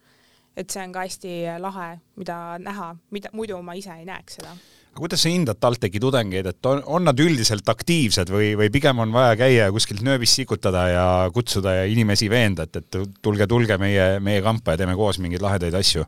et 0.56 0.66
see 0.70 0.82
on 0.82 0.92
ka 0.92 1.04
hästi 1.06 1.32
lahe, 1.62 2.00
mida 2.18 2.36
näha, 2.58 2.88
mida 3.14 3.30
muidu 3.32 3.60
ma 3.62 3.76
ise 3.78 3.94
ei 3.94 4.04
näeks 4.04 4.40
seda 4.40 4.50
aga 4.90 4.98
kuidas 4.98 5.22
sa 5.22 5.30
hindad 5.30 5.60
TalTechi 5.62 6.00
tudengeid, 6.02 6.48
et 6.50 6.66
on, 6.66 6.82
on 6.90 7.04
nad 7.06 7.20
üldiselt 7.22 7.68
aktiivsed 7.70 8.32
või, 8.34 8.48
või 8.58 8.66
pigem 8.74 8.98
on 8.98 9.14
vaja 9.14 9.36
käia 9.38 9.68
kuskilt 9.70 10.02
nööbist 10.02 10.34
sikutada 10.34 10.82
ja 10.90 11.06
kutsuda 11.32 11.76
ja 11.76 11.84
inimesi 11.86 12.26
veenda, 12.30 12.66
et, 12.66 12.82
et 12.82 13.14
tulge, 13.22 13.46
tulge 13.46 13.78
meie, 13.78 14.18
meie 14.18 14.42
kampa 14.42 14.74
ja 14.74 14.82
teeme 14.82 14.98
koos 14.98 15.22
mingeid 15.22 15.46
lahedaid 15.46 15.78
asju? 15.78 16.04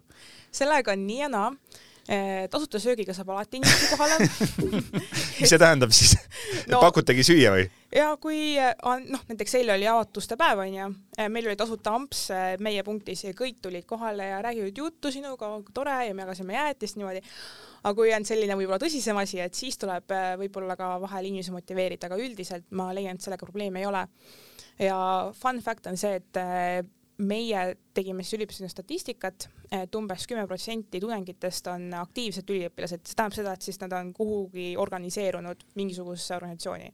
sellega 0.52 0.92
on 0.92 1.06
nii 1.06 1.20
ja 1.22 1.30
naa 1.32 1.48
Eh, 1.48 1.90
tasuta 2.50 2.80
söögiga 2.82 3.14
saab 3.14 3.30
alati 3.30 3.60
inimesi 3.60 3.90
kohale 3.92 4.16
mis 5.40 5.50
see 5.52 5.58
tähendab 5.60 5.92
siis 5.94 6.16
no,? 6.66 6.80
pakutegi 6.82 7.22
süüa 7.26 7.52
või? 7.54 7.66
ja 7.94 8.08
kui 8.20 8.56
eh, 8.58 8.72
noh, 8.82 9.22
näiteks 9.28 9.54
eile 9.60 9.76
oli 9.76 9.86
avatuste 9.88 10.36
päev 10.40 10.64
onju, 10.64 10.88
eh, 11.18 11.28
meil 11.32 11.46
oli 11.46 11.58
tasuta 11.60 11.94
amps 11.94 12.24
meie 12.64 12.82
punktis 12.86 13.22
ja 13.28 13.34
kõik 13.38 13.60
tulid 13.62 13.86
kohale 13.88 14.26
ja 14.32 14.40
räägivad 14.42 14.80
juttu 14.82 15.12
sinuga, 15.14 15.52
tore 15.74 15.98
ja 16.08 16.14
me 16.14 16.26
jagasime 16.26 16.56
jäätist 16.56 16.98
niimoodi. 16.98 17.22
aga 17.82 17.94
kui 17.98 18.14
on 18.14 18.26
selline 18.26 18.56
võib-olla 18.58 18.80
tõsisem 18.82 19.18
asi, 19.22 19.38
et 19.44 19.54
siis 19.58 19.78
tuleb 19.78 20.10
võib-olla 20.40 20.76
ka 20.78 20.94
vahel 21.02 21.30
inimesi 21.30 21.54
motiveerida, 21.54 22.10
aga 22.10 22.18
üldiselt 22.18 22.66
ma 22.70 22.90
leian, 22.94 23.18
et 23.18 23.22
sellega 23.22 23.46
probleemi 23.46 23.82
ei 23.82 23.86
ole. 23.86 24.06
ja 24.78 24.98
fun 25.38 25.62
fact 25.62 25.86
on 25.86 25.96
see, 25.96 26.18
et 26.18 26.42
meie 27.18 27.62
tegime 27.94 28.24
siis 28.24 28.38
üliõpilasena 28.38 28.70
statistikat, 28.72 29.46
et 29.72 29.94
umbes 29.94 30.24
kümme 30.28 30.46
protsenti 30.48 31.00
tudengitest 31.00 31.68
on 31.72 31.90
aktiivsed 32.00 32.48
üliõpilased, 32.50 33.04
see 33.04 33.18
tähendab 33.18 33.36
seda, 33.36 33.54
et 33.54 33.66
siis 33.66 33.80
nad 33.82 33.92
on 33.96 34.12
kuhugi 34.16 34.72
organiseerunud 34.80 35.66
mingisugusesse 35.78 36.36
organisatsiooni 36.38 36.92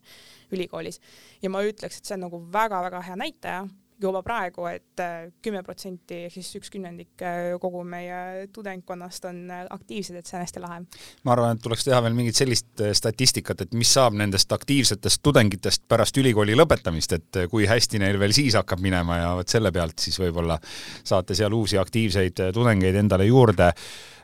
ülikoolis. 0.56 1.00
Ja 1.42 1.52
ma 1.54 1.62
ütleks, 1.66 2.00
et 2.00 2.08
see 2.10 2.18
on 2.18 2.26
nagu 2.26 2.42
väga-väga 2.52 3.04
hea 3.08 3.18
näitaja 3.22 3.62
juba 4.02 4.22
praegu 4.22 4.66
et, 4.70 4.88
et 4.98 5.04
äh, 5.04 5.32
kümme 5.42 5.62
protsenti 5.62 6.24
ehk 6.26 6.34
siis 6.34 6.50
üks 6.58 6.72
kümnendik 6.72 7.22
äh, 7.22 7.54
kogu 7.62 7.84
meie 7.86 8.48
tudengkonnast 8.54 9.28
on 9.30 9.40
äh, 9.50 9.64
aktiivsed, 9.70 10.18
et 10.18 10.26
see 10.26 10.38
on 10.38 10.44
hästi 10.44 10.62
lahe. 10.62 10.80
ma 11.24 11.34
arvan, 11.34 11.56
et 11.56 11.62
tuleks 11.62 11.86
teha 11.86 12.00
veel 12.04 12.16
mingit 12.16 12.38
sellist 12.38 12.84
statistikat, 12.98 13.66
et 13.66 13.76
mis 13.78 13.92
saab 13.94 14.16
nendest 14.18 14.52
aktiivsetest 14.54 15.22
tudengitest 15.22 15.86
pärast 15.88 16.18
ülikooli 16.18 16.56
lõpetamist, 16.58 17.16
et 17.18 17.40
kui 17.50 17.66
hästi 17.70 18.02
neil 18.02 18.18
veel 18.20 18.34
siis 18.36 18.58
hakkab 18.58 18.82
minema 18.82 19.20
ja 19.22 19.32
vot 19.38 19.48
selle 19.48 19.72
pealt 19.74 19.98
siis 20.02 20.18
võib-olla 20.20 20.58
saate 21.06 21.36
seal 21.38 21.54
uusi 21.54 21.78
aktiivseid 21.78 22.48
tudengeid 22.54 22.98
endale 23.02 23.28
juurde 23.28 23.72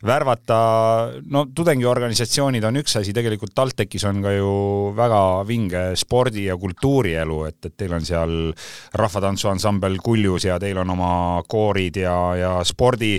värvata, 0.04 0.58
no 1.32 1.46
tudengiorganisatsioonid 1.56 2.64
on 2.68 2.80
üks 2.82 2.98
asi, 3.00 3.14
tegelikult 3.16 3.54
TalTechis 3.56 4.04
on 4.08 4.20
ka 4.24 4.34
ju 4.34 4.52
väga 4.96 5.22
vinge 5.48 5.84
spordi- 5.98 6.46
ja 6.48 6.58
kultuurielu, 6.60 7.40
et, 7.48 7.58
et 7.64 7.76
teil 7.76 7.96
on 7.96 8.04
seal 8.04 8.36
rahvatantsuansambel 9.00 9.98
Kuljus 10.04 10.48
ja 10.50 10.58
teil 10.60 10.78
on 10.82 10.94
oma 10.96 11.14
koorid 11.48 12.02
ja, 12.04 12.16
ja 12.38 12.54
spordi 12.64 13.16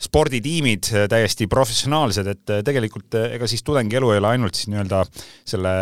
sporditiimid 0.00 0.88
äh, 0.92 1.06
täiesti 1.08 1.46
professionaalsed, 1.46 2.26
et 2.26 2.50
äh, 2.50 2.62
tegelikult 2.66 3.14
äh, 3.18 3.34
ega 3.36 3.46
siis 3.50 3.62
tudengielu 3.62 4.10
ei 4.10 4.20
ole 4.20 4.32
ainult 4.34 4.58
siis 4.58 4.68
nii-öelda 4.72 5.04
selle 5.46 5.74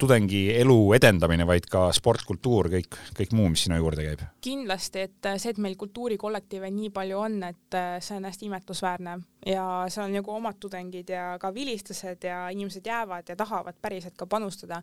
tudengielu 0.00 0.78
edendamine, 0.96 1.46
vaid 1.48 1.68
ka 1.70 1.86
sport, 1.92 2.24
kultuur, 2.28 2.70
kõik, 2.72 2.96
kõik 3.18 3.34
muu, 3.36 3.50
mis 3.52 3.66
sinna 3.66 3.78
juurde 3.80 4.06
käib. 4.06 4.24
kindlasti, 4.42 5.04
et 5.08 5.30
see, 5.36 5.52
et 5.52 5.60
meil 5.62 5.76
kultuurikollektiive 5.80 6.70
nii 6.72 6.90
palju 6.94 7.20
on, 7.20 7.42
et 7.50 7.78
see 8.00 8.16
on 8.16 8.26
hästi 8.30 8.48
imetlusväärne 8.48 9.18
ja 9.46 9.66
seal 9.90 10.06
on 10.06 10.16
nagu 10.16 10.32
omad 10.32 10.58
tudengid 10.62 11.10
ja 11.10 11.36
ka 11.42 11.52
vilistlased 11.54 12.24
ja 12.24 12.46
inimesed 12.54 12.86
jäävad 12.86 13.28
ja 13.28 13.36
tahavad 13.36 13.76
päriselt 13.82 14.16
ka 14.16 14.26
panustada. 14.26 14.82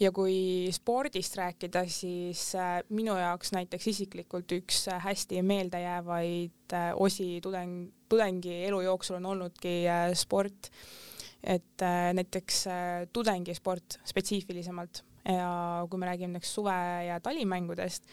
ja 0.00 0.12
kui 0.12 0.68
spordist 0.72 1.36
rääkida, 1.36 1.86
siis 1.88 2.52
minu 2.88 3.16
jaoks 3.16 3.52
näiteks 3.52 3.86
isiklikult 3.86 4.52
üks 4.52 4.86
hästi 5.00 5.42
meeldejäävaid 5.42 6.76
osi 6.96 7.40
tudeng 7.42 7.88
tudengi 8.08 8.62
elu 8.68 8.80
jooksul 8.86 9.18
on 9.20 9.26
olnudki 9.32 9.82
äh, 9.88 10.10
sport, 10.14 10.70
et 11.42 11.82
äh, 11.82 12.12
näiteks 12.16 12.64
äh, 12.70 13.04
tudengisport 13.12 14.00
spetsiifilisemalt 14.04 15.04
ja 15.26 15.86
kui 15.90 15.98
me 15.98 16.06
räägime 16.06 16.36
näiteks 16.36 16.52
suve- 16.54 17.06
ja 17.08 17.20
talimängudest, 17.20 18.04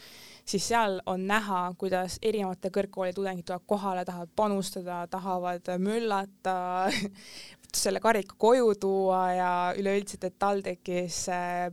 siis 0.46 0.68
seal 0.68 0.98
on 1.06 1.28
näha, 1.30 1.74
kuidas 1.78 2.18
erinevate 2.22 2.72
kõrgkooli 2.74 3.14
tudengid 3.14 3.46
tulevad 3.46 3.68
kohale, 3.70 4.06
tahavad 4.06 4.32
panustada, 4.36 5.04
tahavad 5.08 5.70
möllata 5.78 6.56
selle 7.84 8.02
karika 8.02 8.36
koju 8.38 8.74
tuua 8.82 9.22
ja 9.34 9.52
üleüldiselt, 9.78 10.26
et 10.26 10.40
TalTechis 10.42 11.20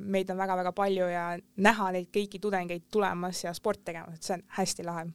meid 0.00 0.30
on 0.32 0.40
väga-väga 0.40 0.72
palju 0.76 1.08
ja 1.08 1.24
näha 1.56 1.90
neid 1.96 2.12
kõiki 2.12 2.40
tudengeid 2.40 2.88
tulemas 2.92 3.44
ja 3.44 3.56
sport 3.56 3.84
tegemas, 3.84 4.20
et 4.20 4.28
see 4.28 4.36
on 4.36 4.46
hästi 4.60 4.88
lahe 4.88 5.08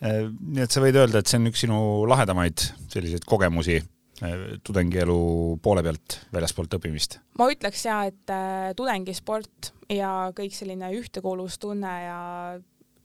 nii 0.00 0.64
et 0.64 0.72
sa 0.72 0.82
võid 0.82 0.96
öelda, 0.96 1.20
et 1.20 1.28
see 1.28 1.40
on 1.40 1.50
üks 1.50 1.64
sinu 1.66 1.80
lahedamaid 2.08 2.62
selliseid 2.88 3.26
kogemusi 3.28 3.76
äh, 3.80 4.46
tudengielu 4.64 5.20
poole 5.62 5.84
pealt, 5.84 6.20
väljaspoolt 6.32 6.78
õppimist? 6.78 7.18
ma 7.40 7.50
ütleks 7.52 7.84
ja, 7.84 8.00
et 8.08 8.32
äh, 8.32 8.72
tudengisport 8.78 9.74
ja 9.92 10.30
kõik 10.36 10.56
selline 10.56 10.92
ühtekuuluvustunne 10.96 11.94
ja 12.06 12.18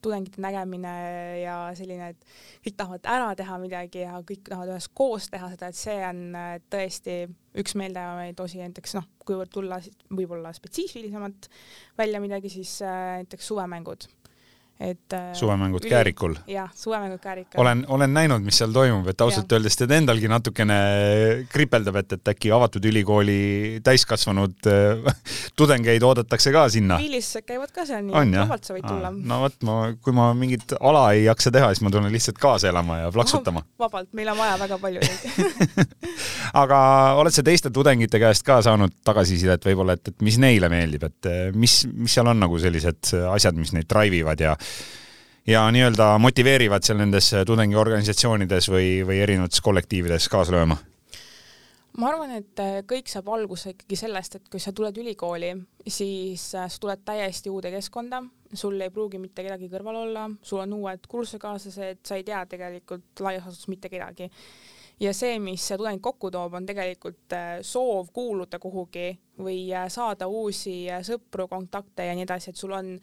tudengite 0.05 0.37
nägemine 0.43 0.95
ja 1.41 1.55
selline, 1.75 2.11
et 2.13 2.35
kõik 2.67 2.75
tahavad 2.77 3.07
ära 3.09 3.31
teha 3.35 3.57
midagi 3.57 4.03
ja 4.03 4.19
kõik 4.21 4.43
tahavad 4.45 4.75
üheskoos 4.75 5.31
teha 5.33 5.49
seda, 5.51 5.71
et 5.71 5.79
see 5.79 5.95
on 6.05 6.19
tõesti 6.71 7.15
üks 7.57 7.73
meeldejäävaid 7.79 8.43
osi, 8.45 8.61
näiteks 8.61 8.95
noh, 8.99 9.07
kuivõrd 9.25 9.51
tulla 9.51 9.81
võib-olla 10.11 10.53
spetsiifilisemalt 10.53 11.49
välja 11.97 12.21
midagi, 12.21 12.53
siis 12.53 12.77
näiteks 12.85 13.49
suvemängud 13.49 14.05
et 14.79 15.13
äh, 15.13 15.29
suvemängud 15.33 15.85
üli... 15.85 15.89
Käärikul? 15.89 16.33
jah, 16.51 16.67
suvemängud 16.75 17.19
Käärikul. 17.23 17.61
olen, 17.61 17.85
olen 17.87 18.13
näinud, 18.13 18.43
mis 18.43 18.57
seal 18.59 18.73
toimub, 18.75 19.07
et 19.07 19.21
ausalt 19.23 19.47
ja. 19.47 19.55
öeldes 19.55 19.77
teid 19.79 19.93
endalgi 19.95 20.27
natukene 20.27 20.79
kripeldab, 21.51 22.01
et, 22.01 22.15
et 22.17 22.31
äkki 22.33 22.51
avatud 22.51 22.83
ülikooli 22.83 23.79
täiskasvanud 23.87 24.67
äh, 24.67 25.21
tudengeid 25.59 26.03
oodatakse 26.03 26.51
ka 26.51 26.65
sinna. 26.73 26.97
viilised 26.99 27.47
käivad 27.47 27.71
ka 27.75 27.85
seal, 27.87 28.03
nii 28.03 28.17
et 28.19 28.35
vabalt 28.41 28.67
sa 28.67 28.75
võid 28.75 28.87
tulla. 28.87 29.13
no 29.15 29.39
vot, 29.45 29.55
ma, 29.67 29.77
kui 29.95 30.17
ma 30.17 30.27
mingit 30.35 30.75
ala 30.81 31.05
ei 31.15 31.23
jaksa 31.29 31.53
teha, 31.55 31.71
siis 31.71 31.85
ma 31.85 31.93
tulen 31.95 32.11
lihtsalt 32.11 32.41
kaasa 32.43 32.67
elama 32.73 32.99
ja 33.05 33.13
plaksutama 33.15 33.63
vabalt, 33.85 34.11
meil 34.17 34.33
on 34.33 34.41
vaja 34.41 34.59
väga 34.65 34.81
palju 34.83 35.05
neid 35.05 35.87
aga 36.65 36.81
oled 37.21 37.35
sa 37.35 37.45
teiste 37.47 37.71
tudengite 37.71 38.19
käest 38.19 38.43
ka 38.43 38.59
saanud 38.65 38.99
tagasisidet 39.07 39.71
võib-olla, 39.71 39.95
et, 39.95 40.11
et 40.11 40.27
mis 40.27 40.35
neile 40.41 40.67
meeldib, 40.71 41.07
et 41.07 41.31
mis, 41.55 41.79
mis 41.95 42.19
seal 42.19 42.27
on 42.27 42.43
nagu 42.43 42.59
sellised 42.59 43.15
asjad, 43.31 43.55
mis 43.55 43.71
neid 43.71 43.87
drive 43.87 44.19
ivad 44.19 44.43
ja 44.43 44.57
ja 45.47 45.65
nii-öelda 45.71 46.15
motiveerivad 46.19 46.83
seal 46.83 46.99
nendes 47.01 47.31
tudengiorganisatsioonides 47.45 48.69
või, 48.73 48.89
või 49.07 49.21
erinevates 49.23 49.61
kollektiivides 49.61 50.29
kaasa 50.29 50.57
lööma? 50.57 50.77
ma 51.97 52.09
arvan, 52.11 52.33
et 52.41 52.59
kõik 52.89 53.07
saab 53.07 53.29
alguse 53.31 53.71
ikkagi 53.71 53.95
sellest, 53.99 54.35
et 54.35 54.49
kui 54.51 54.59
sa 54.59 54.73
tuled 54.75 54.97
ülikooli, 54.99 55.53
siis 55.87 56.51
sa 56.51 56.65
tuled 56.81 57.05
täiesti 57.07 57.49
uude 57.53 57.71
keskkonda, 57.71 58.19
sul 58.53 58.81
ei 58.81 58.91
pruugi 58.93 59.19
mitte 59.19 59.43
kedagi 59.43 59.69
kõrval 59.71 59.99
olla, 60.05 60.29
sul 60.43 60.63
on 60.63 60.73
uued 60.79 61.07
kursusekaaslased, 61.09 62.01
sa 62.05 62.17
ei 62.19 62.23
tea 62.27 62.45
tegelikult 62.49 63.23
laias 63.25 63.45
laastus 63.45 63.69
mitte 63.71 63.89
kedagi. 63.89 64.29
ja 64.99 65.13
see, 65.13 65.39
mis 65.39 65.67
tudeng 65.77 66.01
kokku 66.01 66.31
toob, 66.31 66.53
on 66.53 66.65
tegelikult 66.65 67.33
äh, 67.35 67.57
soov 67.61 68.11
kuuluda 68.13 68.59
kuhugi 68.59 69.09
või 69.39 69.67
äh, 69.73 69.89
saada 69.91 70.27
uusi 70.27 70.85
äh, 70.89 71.03
sõpru, 71.03 71.47
kontakte 71.51 72.05
ja 72.05 72.15
nii 72.15 72.23
edasi, 72.23 72.49
et 72.49 72.57
sul 72.57 72.71
on 72.71 72.95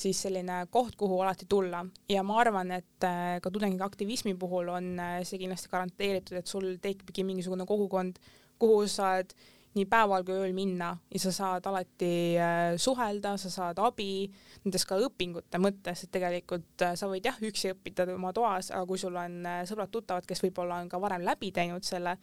siis 0.00 0.22
selline 0.24 0.62
koht, 0.72 0.96
kuhu 1.00 1.20
alati 1.20 1.46
tulla. 1.50 1.84
Ja 2.08 2.24
ma 2.26 2.40
arvan, 2.40 2.72
et 2.72 3.06
ka 3.44 3.52
tudengi 3.52 3.82
aktivismi 3.84 4.34
puhul 4.40 4.72
on 4.72 4.92
see 5.28 5.40
kindlasti 5.42 5.70
garanteeritud, 5.72 6.38
et 6.40 6.50
sul 6.50 6.76
tekibki 6.82 7.24
mingisugune 7.28 7.66
kogukond, 7.68 8.20
kuhu 8.60 8.86
sa 8.88 9.14
oled 9.18 9.34
nii 9.76 9.86
päeval 9.90 10.24
kui 10.26 10.34
ööl 10.34 10.54
minna 10.54 10.90
ja 11.12 11.20
sa 11.22 11.30
saad 11.34 11.66
alati 11.70 12.10
äh, 12.42 12.74
suhelda, 12.80 13.36
sa 13.38 13.50
saad 13.52 13.78
abi, 13.82 14.26
nendes 14.64 14.84
ka 14.88 14.98
õpingute 14.98 15.60
mõttes, 15.62 16.04
et 16.04 16.12
tegelikult 16.14 16.84
äh, 16.86 16.96
sa 16.98 17.06
võid 17.10 17.28
jah, 17.28 17.38
üksi 17.46 17.70
õppida 17.74 18.08
oma 18.16 18.32
toas, 18.36 18.72
aga 18.74 18.82
kui 18.88 18.98
sul 18.98 19.18
on 19.20 19.38
äh, 19.46 19.60
sõbrad-tuttavad, 19.70 20.26
kes 20.26 20.42
võib-olla 20.42 20.80
on 20.82 20.90
ka 20.90 20.98
varem 21.02 21.22
läbi 21.26 21.52
teinud 21.54 21.86
selle, 21.86 22.16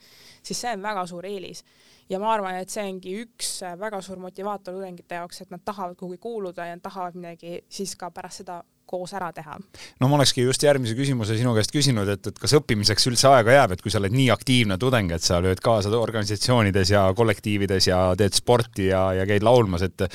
siis 0.43 0.59
see 0.59 0.75
on 0.75 0.83
väga 0.83 1.05
suur 1.07 1.27
eelis. 1.29 1.63
ja 2.09 2.19
ma 2.19 2.33
arvan, 2.33 2.59
et 2.59 2.71
see 2.71 2.83
ongi 2.87 3.15
üks 3.23 3.61
väga 3.79 4.01
suur 4.03 4.19
motivaator 4.19 4.75
tudengite 4.75 5.21
jaoks, 5.21 5.41
et 5.41 5.51
nad 5.51 5.63
tahavad 5.63 5.95
kuhugi 5.95 6.19
kuuluda 6.23 6.67
ja 6.67 6.79
tahavad 6.83 7.15
midagi 7.15 7.61
siis 7.69 7.95
ka 7.95 8.11
pärast 8.11 8.43
seda 8.43 8.61
koos 8.87 9.13
ära 9.17 9.29
teha. 9.35 9.57
no 9.99 10.09
ma 10.09 10.17
olekski 10.19 10.45
just 10.45 10.63
järgmise 10.63 10.95
küsimuse 10.97 11.37
sinu 11.39 11.53
käest 11.57 11.73
küsinud, 11.75 12.09
et, 12.13 12.31
et 12.31 12.39
kas 12.41 12.55
õppimiseks 12.59 13.09
üldse 13.11 13.29
aega 13.31 13.59
jääb, 13.59 13.75
et 13.75 13.83
kui 13.83 13.93
sa 13.93 14.01
oled 14.01 14.15
nii 14.15 14.29
aktiivne 14.33 14.79
tudeng, 14.81 15.11
et 15.15 15.25
sa 15.25 15.41
lööd 15.43 15.61
kaasa 15.63 15.91
organisatsioonides 15.97 16.93
ja 16.93 17.07
kollektiivides 17.17 17.89
ja 17.91 18.01
teed 18.19 18.37
sporti 18.37 18.89
ja, 18.91 19.09
ja 19.17 19.27
käid 19.29 19.45
laulmas, 19.45 19.85
et 19.87 20.07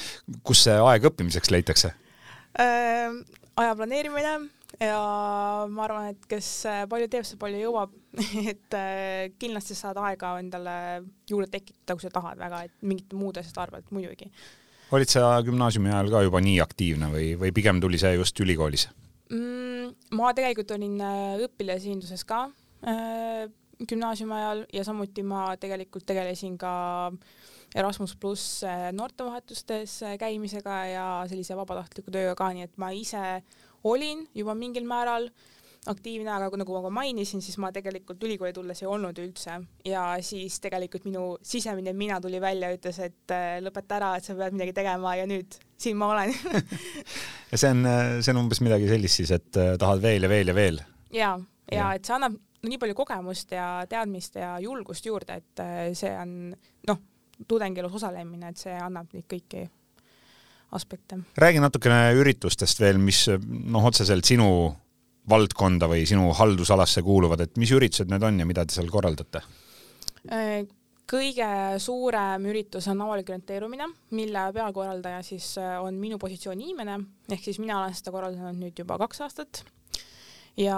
kus 0.46 0.66
see 0.68 0.78
aeg 0.80 1.12
õppimiseks 1.12 1.54
leitakse 1.54 1.94
äh,? 2.60 3.12
aja 3.60 3.74
planeerimine 3.76 4.38
ja 4.80 5.00
ma 5.68 5.84
arvan, 5.84 6.08
et 6.14 6.24
kes 6.30 6.48
palju 6.90 7.10
teeb, 7.12 7.26
see 7.28 7.40
palju 7.40 7.60
jõuab 7.60 7.92
et 8.52 8.78
kindlasti 9.40 9.76
saad 9.76 10.00
aega 10.00 10.32
endale 10.40 10.74
juurde 11.28 11.50
tekitada, 11.52 11.96
kui 11.96 12.06
sa 12.06 12.12
tahad 12.14 12.40
väga, 12.40 12.64
et 12.66 12.88
mingite 12.88 13.18
muude 13.18 13.44
asjade 13.44 13.64
arvelt 13.66 13.92
muidugi 13.94 14.30
olid 14.92 15.12
sa 15.12 15.38
gümnaasiumi 15.44 15.92
ajal 15.92 16.10
ka 16.12 16.22
juba 16.26 16.42
nii 16.44 16.58
aktiivne 16.64 17.08
või, 17.12 17.32
või 17.40 17.52
pigem 17.54 17.80
tuli 17.80 18.00
see 18.00 18.14
just 18.18 18.38
ülikoolis 18.44 18.88
mm,? 19.32 19.92
ma 20.18 20.32
tegelikult 20.36 20.74
olin 20.76 20.98
äh, 21.00 21.44
õpilasesinduses 21.46 22.26
ka 22.28 22.44
äh, 22.88 23.46
gümnaasiumi 23.80 24.36
ajal 24.38 24.66
ja 24.72 24.84
samuti 24.86 25.24
ma 25.26 25.52
tegelikult 25.60 26.06
tegelesin 26.08 26.58
ka 26.60 26.74
Erasmus 27.72 28.12
pluss 28.20 28.60
äh, 28.68 28.90
noortevahetustes 28.92 30.02
käimisega 30.20 30.78
ja 30.90 31.06
sellise 31.30 31.56
vabatahtliku 31.56 32.12
tööga 32.12 32.36
ka, 32.36 32.52
nii 32.52 32.68
et 32.68 32.76
ma 32.80 32.92
ise 32.92 33.40
olin 33.88 34.26
juba 34.36 34.54
mingil 34.58 34.84
määral 34.88 35.30
äh, 35.30 35.51
aktiivne, 35.90 36.30
aga 36.30 36.58
nagu 36.60 36.82
ma 36.84 36.90
mainisin, 37.00 37.42
siis 37.42 37.56
ma 37.58 37.72
tegelikult 37.74 38.22
ülikooli 38.22 38.54
tulles 38.54 38.82
ei 38.84 38.88
olnud 38.90 39.18
üldse 39.18 39.56
ja 39.88 40.04
siis 40.22 40.60
tegelikult 40.62 41.08
minu 41.08 41.24
sisemine 41.42 41.94
mina 41.96 42.20
tuli 42.22 42.40
välja, 42.40 42.70
ütles, 42.76 43.00
et 43.02 43.34
äh, 43.34 43.56
lõpeta 43.64 43.98
ära, 43.98 44.12
et 44.16 44.28
sa 44.28 44.36
pead 44.38 44.54
midagi 44.54 44.76
tegema 44.76 45.16
ja 45.18 45.26
nüüd 45.26 45.58
siin 45.82 45.98
ma 45.98 46.12
olen 46.14 46.30
ja 47.52 47.58
see 47.58 47.72
on, 47.74 47.88
see 48.22 48.30
on 48.34 48.42
umbes 48.44 48.62
midagi 48.62 48.86
sellist 48.92 49.22
siis, 49.22 49.34
et 49.34 49.58
äh, 49.58 49.74
tahad 49.80 50.02
veel 50.04 50.28
ja 50.28 50.30
veel 50.30 50.52
ja 50.52 50.56
veel? 50.56 50.82
ja, 51.10 51.34
ja, 51.72 51.90
et 51.96 52.06
see 52.06 52.14
annab 52.14 52.38
nii 52.62 52.78
palju 52.78 52.94
kogemust 52.94 53.50
ja 53.56 53.68
teadmist 53.90 54.38
ja 54.38 54.54
julgust 54.62 55.06
juurde, 55.06 55.40
et 55.42 55.62
äh, 55.64 55.88
see 55.98 56.12
on 56.14 56.52
noh, 56.88 57.00
tudengielus 57.48 57.98
osalemine, 57.98 58.52
et 58.52 58.60
see 58.60 58.74
annab 58.78 59.10
neid 59.16 59.26
kõiki 59.30 59.66
aspekte. 60.78 61.18
räägi 61.36 61.60
natukene 61.60 62.12
üritustest 62.20 62.80
veel, 62.80 63.02
mis 63.02 63.24
noh, 63.34 63.90
otseselt 63.90 64.30
sinu 64.30 64.46
valdkonda 65.28 65.88
või 65.90 66.06
sinu 66.08 66.30
haldusalasse 66.36 67.02
kuuluvad, 67.06 67.44
et 67.44 67.58
mis 67.60 67.72
üritused 67.74 68.10
need 68.10 68.22
on 68.26 68.40
ja 68.42 68.46
mida 68.48 68.64
te 68.66 68.74
seal 68.74 68.90
korraldate? 68.92 69.42
Äh, 70.32 70.62
kõige 71.10 71.50
suurem 71.82 72.48
üritus 72.50 72.88
on 72.90 73.04
avalik 73.04 73.30
orienteerumine, 73.30 73.88
mille 74.16 74.48
pealkorraldaja 74.56 75.22
siis 75.26 75.54
äh, 75.62 75.76
on 75.82 76.00
minu 76.00 76.18
positsiooni 76.22 76.70
inimene, 76.70 76.98
ehk 77.30 77.46
siis 77.46 77.62
mina 77.62 77.80
olen 77.80 77.94
seda 77.98 78.14
korraldanud 78.14 78.58
nüüd 78.58 78.82
juba 78.84 78.98
kaks 79.02 79.24
aastat 79.26 79.64
ja 80.58 80.76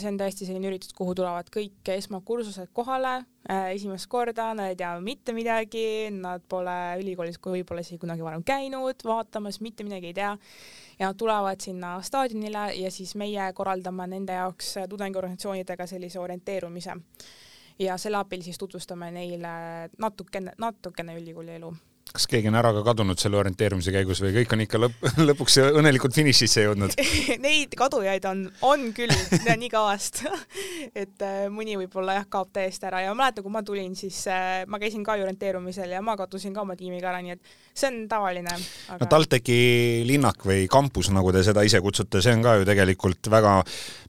see 0.00 0.10
on 0.10 0.18
tõesti 0.18 0.46
selline 0.48 0.70
üritus, 0.72 0.94
kuhu 0.96 1.14
tulevad 1.18 1.48
kõik 1.52 1.86
esmakursused 1.94 2.72
kohale 2.74 3.20
äh, 3.46 3.70
esimest 3.76 4.08
korda, 4.10 4.50
nad 4.58 4.72
ei 4.72 4.78
tea 4.78 4.92
mitte 5.04 5.34
midagi, 5.36 6.10
nad 6.14 6.42
pole 6.50 6.76
ülikoolis 7.02 7.38
võib-olla 7.42 7.84
isegi 7.84 8.00
kunagi 8.02 8.26
varem 8.26 8.42
käinud, 8.46 9.04
vaatamas, 9.06 9.60
mitte 9.62 9.86
midagi 9.86 10.10
ei 10.10 10.16
tea 10.18 10.32
ja 11.02 11.08
nad 11.08 11.16
tulevad 11.18 11.60
sinna 11.60 12.02
staadionile 12.02 12.74
ja 12.74 12.90
siis 12.90 13.14
meie 13.18 13.52
korraldame 13.52 14.06
nende 14.06 14.32
jaoks 14.38 14.74
tudengiorganisatsioonidega 14.88 15.86
sellise 15.86 16.20
orienteerumise. 16.20 16.96
ja 17.78 17.96
selle 17.98 18.16
abil 18.16 18.42
siis 18.42 18.58
tutvustame 18.58 19.10
neile 19.10 19.48
natukene, 19.98 20.52
natukene 20.58 21.16
ülikooli 21.18 21.54
elu 21.58 21.74
kas 22.12 22.26
keegi 22.28 22.50
on 22.50 22.58
ära 22.60 22.72
ka 22.76 22.82
kadunud 22.84 23.20
selle 23.20 23.38
orienteerumise 23.40 23.92
käigus 23.94 24.20
või 24.24 24.34
kõik 24.36 24.52
on 24.52 24.64
ikka 24.66 24.80
lõpp, 24.82 25.06
lõpuks 25.30 25.58
õnnelikult 25.64 26.16
finišisse 26.16 26.66
jõudnud? 26.66 26.96
Neid 27.46 27.72
kadujaid 27.78 28.26
on, 28.28 28.44
on 28.68 28.90
küll 28.96 29.12
nii 29.62 29.70
kavast 29.72 30.22
et 31.02 31.24
äh, 31.24 31.46
mõni 31.52 31.76
võib-olla 31.80 32.18
jah, 32.18 32.26
kaob 32.30 32.52
täiesti 32.54 32.88
ära. 32.88 33.02
Ja 33.04 33.12
ma 33.12 33.24
mäletan, 33.24 33.44
kui 33.46 33.54
ma 33.54 33.62
tulin, 33.66 33.94
siis 33.98 34.18
äh, 34.30 34.62
ma 34.70 34.80
käisin 34.82 35.04
ka 35.06 35.16
orienteerumisel 35.20 35.94
ja 35.96 36.02
ma 36.04 36.16
kadusin 36.20 36.54
ka 36.54 36.64
oma 36.64 36.76
tiimiga 36.78 37.10
ära, 37.12 37.22
nii 37.24 37.36
et 37.36 37.54
see 37.72 37.88
on 37.88 37.98
tavaline 38.10 38.52
aga.... 38.52 38.98
no 39.00 39.08
TalTechi 39.10 39.58
linnak 40.08 40.44
või 40.48 40.66
kampus, 40.70 41.08
nagu 41.14 41.32
te 41.32 41.44
seda 41.46 41.64
ise 41.64 41.80
kutsute, 41.84 42.20
see 42.24 42.36
on 42.36 42.44
ka 42.44 42.58
ju 42.60 42.68
tegelikult 42.68 43.30
väga 43.32 43.54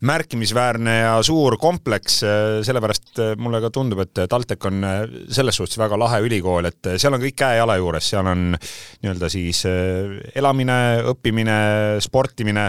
märkimisväärne 0.03 0.97
ja 0.99 1.13
suur 1.23 1.55
kompleks, 1.61 2.19
sellepärast 2.67 3.21
mulle 3.39 3.61
ka 3.63 3.71
tundub, 3.73 4.03
et 4.03 4.25
TalTech 4.29 4.67
on 4.67 4.83
selles 5.31 5.55
suhtes 5.55 5.79
väga 5.79 5.99
lahe 5.99 6.19
ülikool, 6.25 6.67
et 6.67 6.93
seal 6.99 7.15
on 7.15 7.23
kõik 7.23 7.37
käe-jala 7.39 7.77
juures 7.79 7.92
juures, 7.93 8.09
seal 8.09 8.27
on 8.27 8.51
nii-öelda 8.57 9.29
siis 9.29 9.63
äh, 9.69 10.17
elamine, 10.35 10.75
õppimine, 11.13 11.55
sportimine, 12.03 12.67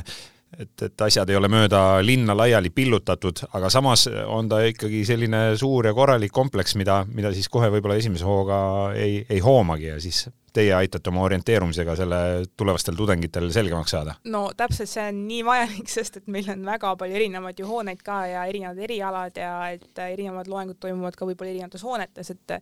et, 0.58 0.82
et 0.86 1.04
asjad 1.06 1.30
ei 1.30 1.38
ole 1.38 1.48
mööda 1.50 2.00
linna 2.04 2.36
laiali 2.36 2.70
pillutatud, 2.70 3.46
aga 3.56 3.70
samas 3.72 4.06
on 4.26 4.48
ta 4.48 4.60
ikkagi 4.68 5.04
selline 5.06 5.56
suur 5.58 5.88
ja 5.88 5.94
korralik 5.94 6.32
kompleks, 6.32 6.76
mida, 6.76 7.02
mida 7.08 7.32
siis 7.34 7.48
kohe 7.48 7.70
võib-olla 7.72 7.98
esimese 7.98 8.26
hooga 8.28 8.58
ei, 8.94 9.24
ei 9.28 9.40
hoomagi 9.42 9.90
ja 9.90 10.00
siis 10.02 10.26
teie 10.54 10.70
aitate 10.76 11.10
oma 11.10 11.24
orienteerumisega 11.26 11.96
selle 11.98 12.18
tulevastel 12.56 12.94
tudengitel 12.94 13.48
selgemaks 13.50 13.96
saada? 13.96 14.14
no 14.30 14.44
täpselt, 14.56 14.90
see 14.92 15.08
on 15.10 15.24
nii 15.26 15.42
vajalik, 15.46 15.88
sest 15.90 16.20
et 16.20 16.28
meil 16.30 16.52
on 16.54 16.62
väga 16.68 16.94
palju 17.00 17.18
erinevaid 17.18 17.58
ju 17.58 17.66
hooneid 17.66 18.04
ka 18.06 18.20
ja 18.30 18.44
erinevad 18.50 18.78
erialad 18.86 19.40
ja 19.42 19.54
et 19.74 20.04
erinevad 20.06 20.50
loengud 20.50 20.78
toimuvad 20.78 21.18
ka 21.18 21.26
võib-olla 21.26 21.50
erinevates 21.50 21.82
hoonetes, 21.82 22.30
et 22.36 22.60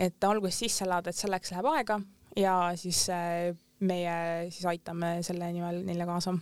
et 0.00 0.24
alguses 0.24 0.62
sisse 0.64 0.86
elada, 0.86 1.12
et 1.12 1.16
selleks 1.16 1.52
läheb 1.54 1.72
aega 1.74 2.00
ja 2.38 2.54
siis 2.78 3.04
äh, 3.12 3.50
meie 3.80 4.50
siis 4.52 4.66
aitame 4.70 5.18
selle 5.26 5.50
nimel 5.52 5.82
neile 5.84 6.06
kaasa 6.08 6.34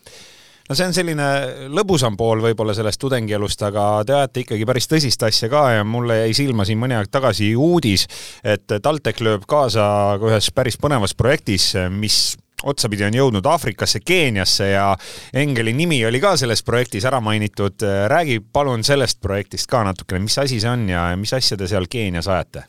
no 0.68 0.77
see 0.77 0.88
on 0.88 0.97
selline 0.97 1.29
lõbusam 1.73 2.16
pool 2.18 2.42
võib-olla 2.44 2.75
sellest 2.77 3.01
tudengielust, 3.01 3.62
aga 3.68 3.87
te 4.07 4.16
ajate 4.16 4.44
ikkagi 4.44 4.66
päris 4.68 4.90
tõsist 4.90 5.23
asja 5.25 5.49
ka 5.53 5.62
ja 5.79 5.87
mulle 5.87 6.21
jäi 6.25 6.35
silma 6.37 6.66
siin 6.68 6.81
mõni 6.81 6.99
aeg 6.99 7.09
tagasi 7.12 7.55
uudis, 7.57 8.07
et 8.44 8.66
TalTech 8.68 9.25
lööb 9.25 9.49
kaasa 9.49 10.18
ka 10.21 10.29
ühes 10.33 10.51
päris 10.55 10.77
põnevas 10.81 11.16
projektis, 11.16 11.73
mis 11.94 12.37
otsapidi 12.68 13.07
on 13.07 13.14
jõudnud 13.14 13.47
Aafrikasse, 13.47 14.01
Keeniasse 14.05 14.73
ja 14.73 14.90
Engeli 15.33 15.73
nimi 15.79 16.01
oli 16.07 16.21
ka 16.21 16.35
selles 16.37 16.64
projektis 16.66 17.07
ära 17.07 17.21
mainitud. 17.23 17.87
räägi 18.11 18.40
palun 18.53 18.85
sellest 18.85 19.21
projektist 19.21 19.71
ka 19.71 19.85
natukene, 19.87 20.25
mis 20.27 20.38
asi 20.38 20.61
see 20.61 20.71
on 20.71 20.88
ja 20.88 21.09
mis 21.16 21.33
asja 21.33 21.57
te 21.57 21.71
seal 21.71 21.87
Keenias 21.90 22.29
ajate? 22.29 22.66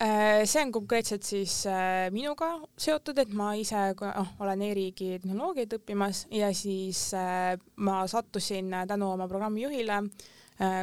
Äh, 0.00 0.44
see 0.44 0.60
on 0.60 0.72
konkreetselt 0.72 1.24
siis 1.24 1.62
äh, 1.66 2.10
minuga 2.12 2.50
seotud, 2.76 3.16
et 3.16 3.30
ma 3.32 3.54
ise 3.56 3.94
oh, 3.96 4.32
olen 4.44 4.64
e-riigi 4.66 5.14
tehnoloogiat 5.22 5.72
õppimas 5.78 6.26
ja 6.36 6.50
siis 6.52 7.00
äh, 7.16 7.54
ma 7.80 8.02
sattusin 8.04 8.74
tänu 8.88 9.08
oma 9.14 9.28
programmijuhile 9.28 10.02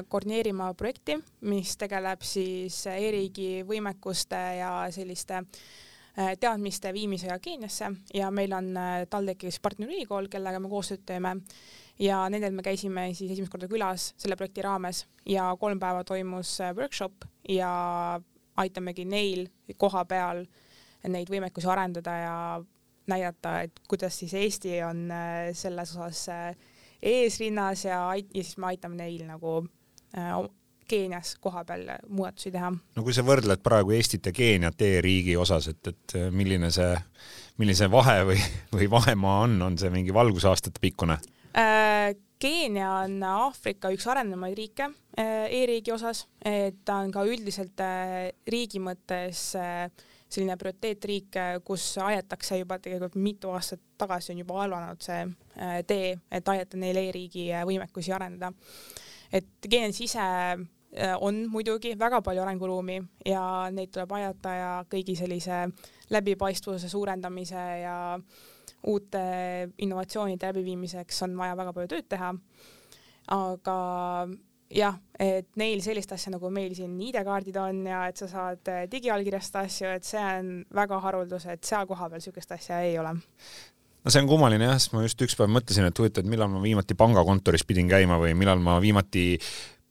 koordineerima 0.10 0.68
projekti, 0.78 1.16
mis 1.50 1.72
tegeleb 1.82 2.22
siis 2.26 2.76
e-riigi 2.92 3.64
võimekuste 3.66 4.42
ja 4.60 4.74
selliste 4.94 5.40
teadmiste 6.14 6.92
viimisega 6.94 7.40
Keeniasse. 7.42 7.90
Ja 8.14 8.30
meil 8.30 8.54
on 8.54 8.70
TalTechis 9.10 9.58
partnerülikool, 9.66 10.30
kellega 10.30 10.60
me 10.62 10.70
koostööd 10.70 11.02
teeme. 11.10 11.40
Ja 11.98 12.20
nendel 12.30 12.54
me 12.54 12.62
käisime 12.62 13.08
siis 13.18 13.34
esimest 13.34 13.50
korda 13.50 13.66
külas 13.72 14.12
selle 14.14 14.38
projekti 14.38 14.62
raames 14.62 15.08
ja 15.26 15.50
kolm 15.58 15.82
päeva 15.82 16.06
toimus 16.06 16.60
workshop 16.78 17.26
ja 17.50 17.74
aitamegi 18.58 19.06
neil 19.06 19.48
koha 19.78 20.06
peal 20.06 20.44
neid 21.10 21.30
võimekusi 21.30 21.68
arendada 21.70 22.16
ja 22.18 22.36
näidata, 23.08 23.62
et 23.62 23.80
kuidas 23.88 24.20
siis 24.20 24.34
Eesti 24.34 24.78
on 24.84 25.12
äh, 25.12 25.52
selles 25.54 25.96
osas 25.96 26.30
äh, 26.30 26.56
eesrinnas 27.02 27.86
ja, 27.86 28.00
ja 28.16 28.44
siis 28.44 28.58
me 28.58 28.72
aitame 28.72 28.96
neil 29.02 29.26
nagu 29.28 29.64
äh, 30.18 30.36
Keenias 30.88 31.38
kohapeal 31.40 31.88
muudatusi 32.10 32.52
teha. 32.52 32.72
no 32.72 33.04
kui 33.04 33.14
sa 33.16 33.24
võrdled 33.26 33.64
praegu 33.64 33.96
Eestit 33.96 34.26
ja 34.28 34.34
Keeniat 34.36 34.82
e-riigi 34.84 35.38
osas, 35.40 35.68
et, 35.72 35.88
et 35.88 36.16
milline 36.32 36.72
see, 36.72 36.96
milline 37.58 37.78
see 37.80 37.92
vahe 37.92 38.18
või, 38.28 38.40
või 38.76 38.90
vahemaa 38.92 39.40
on, 39.48 39.62
on 39.68 39.78
see 39.80 39.92
mingi 39.94 40.14
valgusaastate 40.16 40.84
pikkune 40.84 41.20
äh,? 41.58 42.14
Keenia 42.44 42.90
on 43.06 43.22
Aafrika 43.24 43.88
üks 43.94 44.06
arenenumaid 44.12 44.58
riike 44.58 44.90
e-riigi 45.16 45.94
osas, 45.94 46.26
et 46.44 46.82
ta 46.84 46.98
on 47.00 47.12
ka 47.14 47.24
üldiselt 47.30 47.80
riigi 48.52 48.82
mõttes 48.84 49.54
selline 49.54 50.58
prioriteetriik, 50.60 51.38
kus 51.64 51.86
aetakse 52.04 52.58
juba 52.60 52.80
tegelikult 52.84 53.16
mitu 53.22 53.54
aastat 53.54 53.80
tagasi 54.02 54.34
on 54.34 54.42
juba 54.42 54.60
alanud 54.66 55.04
see 55.06 55.24
tee, 55.88 56.14
et 56.32 56.54
aidata 56.56 56.80
neil 56.82 57.00
e-riigi 57.06 57.48
võimekusi 57.70 58.12
arendada. 58.16 58.52
et 59.32 59.70
Keenias 59.70 60.02
ise 60.02 60.26
on 61.24 61.46
muidugi 61.50 61.94
väga 62.00 62.20
palju 62.22 62.42
arenguruumi 62.44 62.98
ja 63.26 63.70
neid 63.72 63.94
tuleb 63.94 64.12
aidata 64.20 64.58
ja 64.58 64.74
kõigi 64.90 65.16
sellise 65.16 65.68
läbipaistvuse 66.12 66.90
suurendamise 66.90 67.64
ja 67.86 67.96
äh, 68.18 68.52
uute 68.88 69.26
innovatsioonide 69.78 70.50
läbiviimiseks 70.52 71.22
on 71.28 71.38
vaja 71.40 71.58
väga 71.60 71.74
palju 71.76 71.92
tööd 71.94 72.10
teha. 72.12 72.34
aga 73.34 73.78
jah, 74.74 74.98
et 75.20 75.48
neil 75.60 75.84
sellist 75.86 76.12
asja 76.12 76.34
nagu 76.34 76.50
meil 76.52 76.74
siin 76.76 76.96
ID-kaardid 77.02 77.60
on 77.62 77.86
ja 77.88 78.08
et 78.10 78.20
sa 78.20 78.28
saad 78.28 78.74
digiallkirjastada 78.92 79.68
asju, 79.70 79.92
et 79.98 80.08
see 80.08 80.24
on 80.40 80.56
väga 80.76 81.00
haruldus, 81.06 81.46
et 81.46 81.64
seal 81.64 81.88
kohapeal 81.88 82.20
niisugust 82.20 82.52
asja 82.58 82.82
ei 82.84 82.98
ole 83.00 83.16
no 84.04 84.12
see 84.12 84.24
on 84.24 84.28
kummaline 84.28 84.68
jah, 84.68 84.80
sest 84.80 84.96
ma 84.96 85.06
just 85.06 85.22
üks 85.24 85.38
päev 85.40 85.52
mõtlesin, 85.54 85.88
et 85.88 86.00
huvitav, 86.00 86.26
et 86.26 86.32
millal 86.32 86.52
ma 86.52 86.62
viimati 86.64 86.98
pangakontoris 87.00 87.64
pidin 87.68 87.92
käima 87.92 88.20
või 88.22 88.36
millal 88.38 88.62
ma 88.64 88.80
viimati 88.84 89.26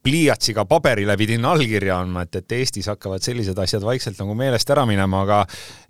pliiatsiga 0.03 0.65
paberile 0.67 1.15
pidin 1.19 1.45
allkirja 1.47 2.01
andma, 2.03 2.25
et, 2.27 2.41
et 2.41 2.57
Eestis 2.59 2.89
hakkavad 2.91 3.23
sellised 3.23 3.59
asjad 3.63 3.85
vaikselt 3.87 4.19
nagu 4.19 4.35
meelest 4.39 4.71
ära 4.75 4.85
minema, 4.89 5.23
aga 5.27 5.39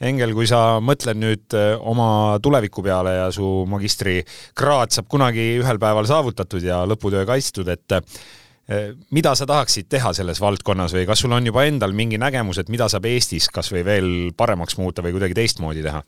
Engel, 0.04 0.34
kui 0.36 0.48
sa 0.50 0.78
mõtled 0.84 1.20
nüüd 1.20 1.56
äh, 1.56 1.72
oma 1.78 2.38
tuleviku 2.44 2.84
peale 2.84 3.16
ja 3.16 3.30
su 3.32 3.64
magistrikraad 3.70 4.92
saab 4.92 5.08
kunagi 5.12 5.46
ühel 5.62 5.80
päeval 5.82 6.08
saavutatud 6.10 6.64
ja 6.66 6.82
lõputöö 6.88 7.24
kaitstud, 7.28 7.72
et 7.72 7.96
äh, 7.96 8.92
mida 9.16 9.34
sa 9.38 9.48
tahaksid 9.48 9.88
teha 9.92 10.12
selles 10.16 10.40
valdkonnas 10.42 10.94
või 10.96 11.06
kas 11.08 11.24
sul 11.24 11.32
on 11.32 11.48
juba 11.48 11.64
endal 11.68 11.96
mingi 11.96 12.20
nägemus, 12.20 12.60
et 12.60 12.72
mida 12.72 12.90
saab 12.92 13.08
Eestis 13.08 13.48
kas 13.52 13.72
või 13.72 13.86
veel 13.88 14.10
paremaks 14.36 14.76
muuta 14.80 15.04
või 15.04 15.16
kuidagi 15.16 15.40
teistmoodi 15.40 15.84
teha? 15.88 16.04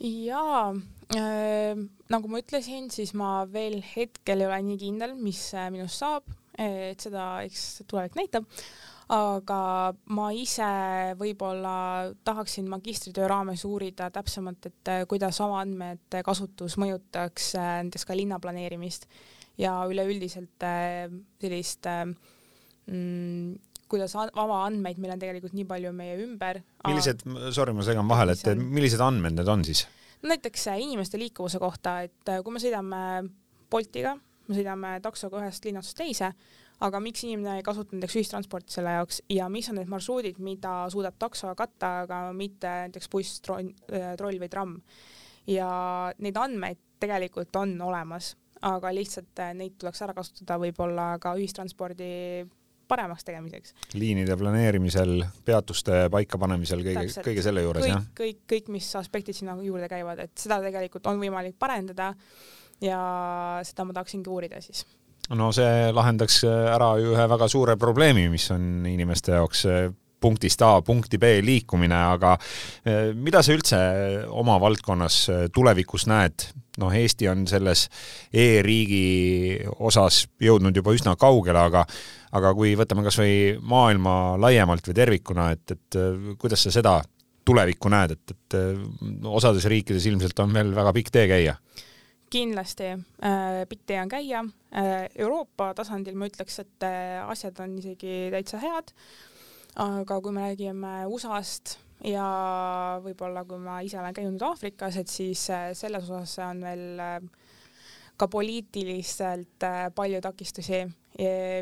jaa 0.00 0.70
äh,, 1.12 1.80
nagu 2.08 2.30
ma 2.30 2.40
ütlesin, 2.40 2.86
siis 2.94 3.10
ma 3.18 3.42
veel 3.50 3.82
hetkel 3.84 4.40
ei 4.40 4.48
ole 4.48 4.62
nii 4.70 4.78
kindel, 4.86 5.18
mis 5.18 5.42
minust 5.74 6.00
saab 6.00 6.24
et 6.60 7.00
seda 7.00 7.26
eks 7.46 7.82
tulevik 7.88 8.16
näitab. 8.18 8.46
aga 9.10 9.60
ma 10.14 10.28
ise 10.36 10.66
võib-olla 11.18 12.12
tahaksin 12.22 12.68
magistritöö 12.70 13.26
raames 13.30 13.64
uurida 13.66 14.06
täpsemalt, 14.14 14.68
et 14.70 14.90
kuidas 15.10 15.40
avaandmete 15.42 16.22
kasutus 16.26 16.76
mõjutaks 16.78 17.48
äh, 17.58 17.72
näiteks 17.88 18.06
ka 18.06 18.14
linnaplaneerimist 18.14 19.08
ja 19.58 19.80
üleüldiselt 19.90 20.62
äh, 20.62 21.10
sellist 21.42 21.90
äh, 21.90 22.04
mm, 22.86 23.58
kuidas 23.90 24.14
avaandmeid 24.14 25.02
meil 25.02 25.16
on 25.16 25.24
tegelikult 25.24 25.58
nii 25.58 25.66
palju 25.66 25.90
meie 25.96 26.14
ümber. 26.22 26.62
millised, 26.86 27.26
sorry, 27.56 27.74
ma 27.74 27.86
segan 27.86 28.06
vahele, 28.10 28.38
et 28.38 28.62
millised 28.62 29.02
andmed 29.02 29.40
need 29.40 29.50
on 29.50 29.66
siis? 29.66 29.88
näiteks 30.22 30.68
inimeste 30.78 31.18
liikuvuse 31.18 31.58
kohta, 31.58 32.02
et 32.06 32.36
kui 32.44 32.54
me 32.54 32.62
sõidame 32.62 33.04
Boltiga 33.70 34.18
me 34.50 34.58
sõidame 34.58 34.96
taksoga 35.04 35.40
ühest 35.44 35.64
linnast 35.66 35.96
teise, 35.98 36.32
aga 36.84 37.00
miks 37.02 37.24
inimene 37.26 37.58
ei 37.60 37.64
kasuta 37.66 37.96
näiteks 37.96 38.18
ühistransporti 38.18 38.76
selle 38.76 38.96
jaoks 38.98 39.22
ja 39.32 39.48
mis 39.52 39.68
on 39.70 39.80
need 39.80 39.90
marsruudid, 39.92 40.40
mida 40.42 40.74
suudab 40.92 41.18
takso 41.20 41.54
katta, 41.58 41.94
aga 42.04 42.20
mitte 42.36 42.70
näiteks 42.86 43.10
buss, 43.12 43.40
troll, 43.44 43.72
äh, 43.92 44.12
troll 44.20 44.40
või 44.42 44.52
tramm. 44.52 44.78
ja 45.48 45.70
neid 46.18 46.36
andmeid 46.36 46.80
tegelikult 47.00 47.56
on 47.56 47.76
olemas, 47.82 48.34
aga 48.66 48.92
lihtsalt 48.94 49.44
äh, 49.44 49.52
neid 49.56 49.78
tuleks 49.80 50.02
ära 50.04 50.16
kasutada 50.16 50.58
võib-olla 50.60 51.12
ka 51.22 51.34
ühistranspordi 51.38 52.10
paremaks 52.90 53.24
tegemiseks. 53.24 53.74
liinide 53.94 54.36
planeerimisel, 54.36 55.20
peatuste 55.46 56.08
paikapanemisel, 56.12 56.82
kõige, 56.86 57.22
kõige 57.22 57.44
selle 57.44 57.62
juures, 57.62 57.86
jah? 57.86 58.02
kõik, 58.02 58.16
kõik, 58.22 58.40
kõik, 58.54 58.72
mis 58.78 58.88
aspektid 58.98 59.38
sinna 59.38 59.54
juurde 59.62 59.88
käivad, 59.90 60.24
et 60.26 60.34
seda 60.40 60.58
tegelikult 60.64 61.06
on 61.12 61.20
võimalik 61.22 61.58
parendada 61.60 62.14
ja 62.80 63.00
seda 63.66 63.86
ma 63.86 63.96
tahaksingi 63.96 64.30
uurida 64.30 64.60
siis 64.64 64.84
no 65.36 65.50
see 65.54 65.90
lahendaks 65.94 66.42
ära 66.48 66.94
ju 67.00 67.14
ühe 67.14 67.26
väga 67.30 67.48
suure 67.50 67.76
probleemi, 67.80 68.28
mis 68.32 68.50
on 68.54 68.86
inimeste 68.88 69.36
jaoks 69.36 69.66
punktist 70.20 70.62
A 70.62 70.80
punkti 70.84 71.18
B 71.18 71.38
liikumine, 71.44 71.96
aga 72.14 72.34
eh, 72.84 73.12
mida 73.16 73.42
sa 73.42 73.54
üldse 73.56 73.78
oma 74.28 74.58
valdkonnas 74.60 75.22
tulevikus 75.54 76.08
näed? 76.10 76.50
noh, 76.80 76.92
Eesti 76.96 77.26
on 77.28 77.42
selles 77.50 77.82
e-riigi 78.32 79.58
osas 79.84 80.22
jõudnud 80.40 80.76
juba 80.76 80.94
üsna 80.96 81.12
kaugele, 81.20 81.60
aga 81.60 81.82
aga 82.38 82.52
kui 82.56 82.72
võtame 82.78 83.02
kas 83.04 83.18
või 83.20 83.34
maailma 83.58 84.14
laiemalt 84.40 84.88
või 84.88 84.96
tervikuna, 84.96 85.50
et, 85.52 85.74
et 85.74 85.98
kuidas 86.40 86.64
sa 86.64 86.72
seda 86.72 86.94
tulevikku 87.44 87.90
näed, 87.92 88.14
et, 88.14 88.32
et 88.32 89.26
osades 89.28 89.66
riikides 89.68 90.06
ilmselt 90.08 90.40
on 90.40 90.54
veel 90.56 90.72
väga 90.76 90.94
pikk 90.96 91.12
tee 91.12 91.26
käia 91.28 91.58
kindlasti 92.30 92.92
äh, 92.94 93.76
tee 93.86 94.00
on 94.00 94.08
käia 94.08 94.44
äh,. 94.74 95.08
Euroopa 95.18 95.72
tasandil 95.74 96.16
ma 96.18 96.28
ütleks, 96.30 96.60
et 96.62 96.86
äh, 96.86 97.20
asjad 97.26 97.58
on 97.60 97.78
isegi 97.78 98.30
täitsa 98.34 98.60
head. 98.62 98.94
aga 99.80 100.20
kui 100.20 100.32
me 100.34 100.48
räägime 100.48 101.06
USA-st 101.06 101.78
ja 102.04 102.26
võib-olla 103.04 103.44
kui 103.46 103.60
ma 103.62 103.80
ise 103.86 104.00
olen 104.00 104.14
käinud 104.14 104.42
Aafrikas, 104.42 104.96
et 104.96 105.08
siis 105.08 105.44
äh, 105.50 105.70
selles 105.78 106.08
osas 106.10 106.38
on 106.46 106.62
veel 106.64 107.02
äh, 107.02 107.20
ka 108.16 108.28
poliitiliselt 108.28 109.64
äh, 109.64 109.86
palju 109.94 110.20
takistusi, 110.20 110.84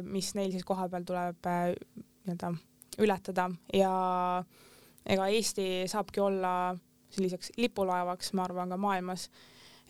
mis 0.04 0.35
neil 0.37 0.52
siis 0.52 0.64
kohapeal 0.66 1.04
tuleb 1.07 1.46
äh, 1.48 1.72
nii-öelda 2.26 2.50
ületada 3.02 3.48
ja 3.74 3.92
ega 5.07 5.28
Eesti 5.33 5.87
saabki 5.88 6.20
olla 6.20 6.52
selliseks 7.14 7.54
lipulaevaks, 7.57 8.35
ma 8.37 8.44
arvan, 8.44 8.74
ka 8.74 8.76
maailmas 8.76 9.28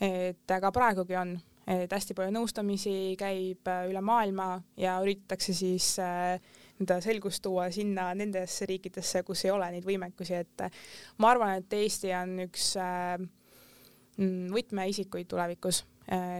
et 0.00 0.54
aga 0.54 0.70
praegugi 0.74 1.16
on, 1.18 1.34
et 1.68 1.92
hästi 1.92 2.16
palju 2.16 2.32
nõustamisi 2.34 2.94
käib 3.18 3.68
äh, 3.68 3.86
üle 3.90 4.02
maailma 4.04 4.54
ja 4.78 4.96
üritatakse 5.04 5.54
siis 5.56 5.90
nii-öelda 5.98 6.98
äh, 7.00 7.04
selgust 7.04 7.42
tuua 7.44 7.68
sinna 7.74 8.10
nendesse 8.18 8.68
riikidesse, 8.68 9.24
kus 9.26 9.44
ei 9.46 9.52
ole 9.54 9.70
neid 9.74 9.86
võimekusi, 9.88 10.38
et 10.38 10.64
äh, 10.66 10.82
ma 11.18 11.32
arvan, 11.34 11.58
et 11.58 11.78
Eesti 11.80 12.12
on 12.16 12.36
üks 12.46 12.70
mm, 12.78 14.46
võtmeisikuid 14.54 15.30
tulevikus, 15.30 15.84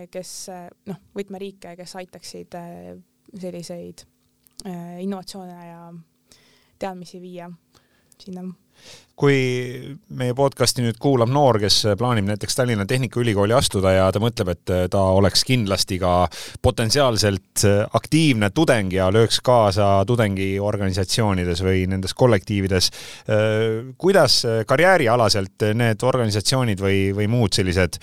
kes 0.09 0.31
noh, 0.89 1.01
võtmeriike, 1.13 1.75
kes 1.77 1.93
aitaksid 2.01 2.55
selliseid 3.37 4.01
innovatsioone 4.65 5.59
ja 5.67 5.83
teadmisi 6.81 7.21
viia 7.21 7.51
sinna 8.17 8.47
kui 9.19 9.39
meie 10.15 10.35
podcasti 10.39 10.85
nüüd 10.85 10.99
kuulab 11.03 11.31
noor, 11.35 11.59
kes 11.59 11.81
plaanib 11.99 12.29
näiteks 12.29 12.55
Tallinna 12.55 12.87
Tehnikaülikooli 12.87 13.55
astuda 13.57 13.97
ja 13.97 14.07
ta 14.15 14.23
mõtleb, 14.23 14.53
et 14.55 14.73
ta 14.93 15.03
oleks 15.19 15.43
kindlasti 15.49 15.99
ka 15.99 16.13
potentsiaalselt 16.63 17.65
aktiivne 17.99 18.53
tudeng 18.55 18.95
ja 18.95 19.09
lööks 19.15 19.41
kaasa 19.45 20.05
tudengiorganisatsioonides 20.07 21.65
või 21.67 21.87
nendes 21.91 22.15
kollektiivides, 22.15 22.93
kuidas 23.99 24.41
karjäärialaselt 24.71 25.67
need 25.75 26.07
organisatsioonid 26.07 26.83
või, 26.83 27.09
või 27.17 27.27
muud 27.33 27.59
sellised 27.59 27.99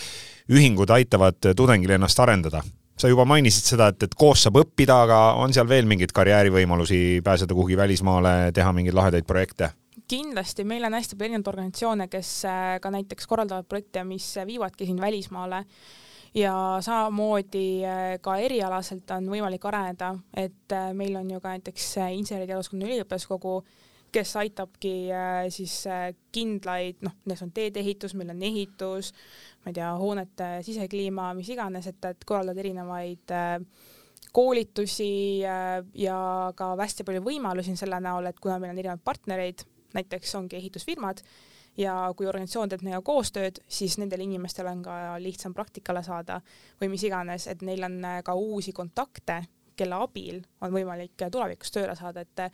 ühingud 0.51 0.91
aitavad 0.91 1.53
tudengil 1.55 1.95
ennast 1.95 2.19
arendada? 2.19 2.63
sa 2.95 3.09
juba 3.11 3.25
mainisid 3.27 3.65
seda, 3.67 3.89
et, 3.91 4.05
et 4.07 4.13
koos 4.15 4.45
saab 4.45 4.61
õppida, 4.61 5.01
aga 5.03 5.17
on 5.43 5.51
seal 5.51 5.67
veel 5.67 5.83
mingeid 5.83 6.13
karjäärivõimalusi, 6.15 7.19
pääseda 7.25 7.51
kuhugi 7.51 7.75
välismaale, 7.75 8.53
teha 8.55 8.71
mingeid 8.71 8.95
lahedaid 8.95 9.27
projekte? 9.27 9.73
Kindlasti, 10.07 10.63
meil 10.67 10.85
on 10.85 10.95
hästi 10.95 11.17
palju 11.17 11.31
erinevaid 11.31 11.51
organisatsioone, 11.51 12.07
kes 12.11 12.31
äh, 12.49 12.65
ka 12.81 12.91
näiteks 12.93 13.27
korraldavad 13.29 13.67
projekte, 13.69 14.03
mis 14.07 14.27
viivadki 14.45 14.87
sind 14.89 15.01
välismaale. 15.01 15.65
Ja 16.35 16.53
samamoodi 16.83 17.67
äh, 17.87 18.03
ka 18.21 18.35
erialaselt 18.43 19.11
on 19.15 19.29
võimalik 19.31 19.65
areneda, 19.65 20.13
et 20.35 20.75
äh, 20.75 20.91
meil 20.93 21.15
on 21.19 21.31
ju 21.31 21.41
ka 21.41 21.55
näiteks 21.55 21.89
inseneriteaduskonna 22.19 22.87
üliõpilaskogu, 22.89 23.57
kes 24.15 24.31
aitabki 24.39 25.09
siis 25.51 25.73
kindlaid, 26.31 27.01
noh, 27.03 27.11
näiteks 27.27 27.41
on 27.43 27.49
teedeehitus, 27.51 28.13
meil 28.15 28.29
on 28.31 28.45
ehitus, 28.47 29.09
ma 29.65 29.73
ei 29.73 29.75
tea, 29.75 29.89
hoonete 29.99 30.47
sisekliima, 30.63 31.33
mis 31.35 31.49
iganes, 31.51 31.89
et, 31.91 31.99
et 32.07 32.23
korraldada 32.23 32.63
erinevaid 32.63 33.33
koolitusi 34.31 35.41
ja 35.43 36.19
ka 36.55 36.69
hästi 36.79 37.03
palju 37.03 37.25
võimalusi 37.27 37.75
selle 37.75 37.99
näol, 37.99 38.31
et 38.31 38.39
kuna 38.39 38.55
meil 38.61 38.71
on 38.71 38.79
erinevaid 38.79 39.03
partnereid 39.03 39.65
näiteks 39.95 40.35
ongi 40.39 40.59
ehitusfirmad 40.59 41.21
ja 41.79 41.95
kui 42.15 42.27
organisatsioon 42.27 42.71
teeb 42.71 42.85
nendega 42.85 43.03
koostööd, 43.05 43.59
siis 43.67 43.97
nendel 43.99 44.23
inimestel 44.25 44.69
on 44.71 44.83
ka 44.85 44.97
lihtsam 45.21 45.55
praktikale 45.55 46.03
saada 46.05 46.39
või 46.81 46.93
mis 46.93 47.03
iganes, 47.07 47.47
et 47.51 47.63
neil 47.67 47.83
on 47.87 47.99
ka 48.23 48.35
uusi 48.35 48.71
kontakte, 48.75 49.41
kelle 49.75 49.97
abil 49.99 50.39
on 50.63 50.71
võimalik 50.71 51.25
tulevikus 51.31 51.73
tööle 51.75 51.97
saada, 51.99 52.23
et 52.23 52.45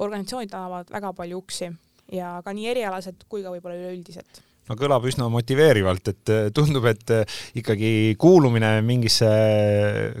organisatsioonid 0.00 0.54
annavad 0.56 0.92
väga 0.92 1.12
palju 1.18 1.42
uksi 1.42 1.68
ja 2.16 2.38
ka 2.44 2.54
nii 2.56 2.70
erialaselt 2.72 3.26
kui 3.28 3.44
ka 3.44 3.52
võib-olla 3.52 3.76
üleüldiselt. 3.76 4.40
No 4.70 4.76
kõlab 4.78 5.04
üsna 5.10 5.26
motiveerivalt, 5.28 6.08
et 6.12 6.30
tundub, 6.54 6.86
et 6.86 7.10
ikkagi 7.58 8.14
kuulumine 8.20 8.76
mingisse 8.86 9.30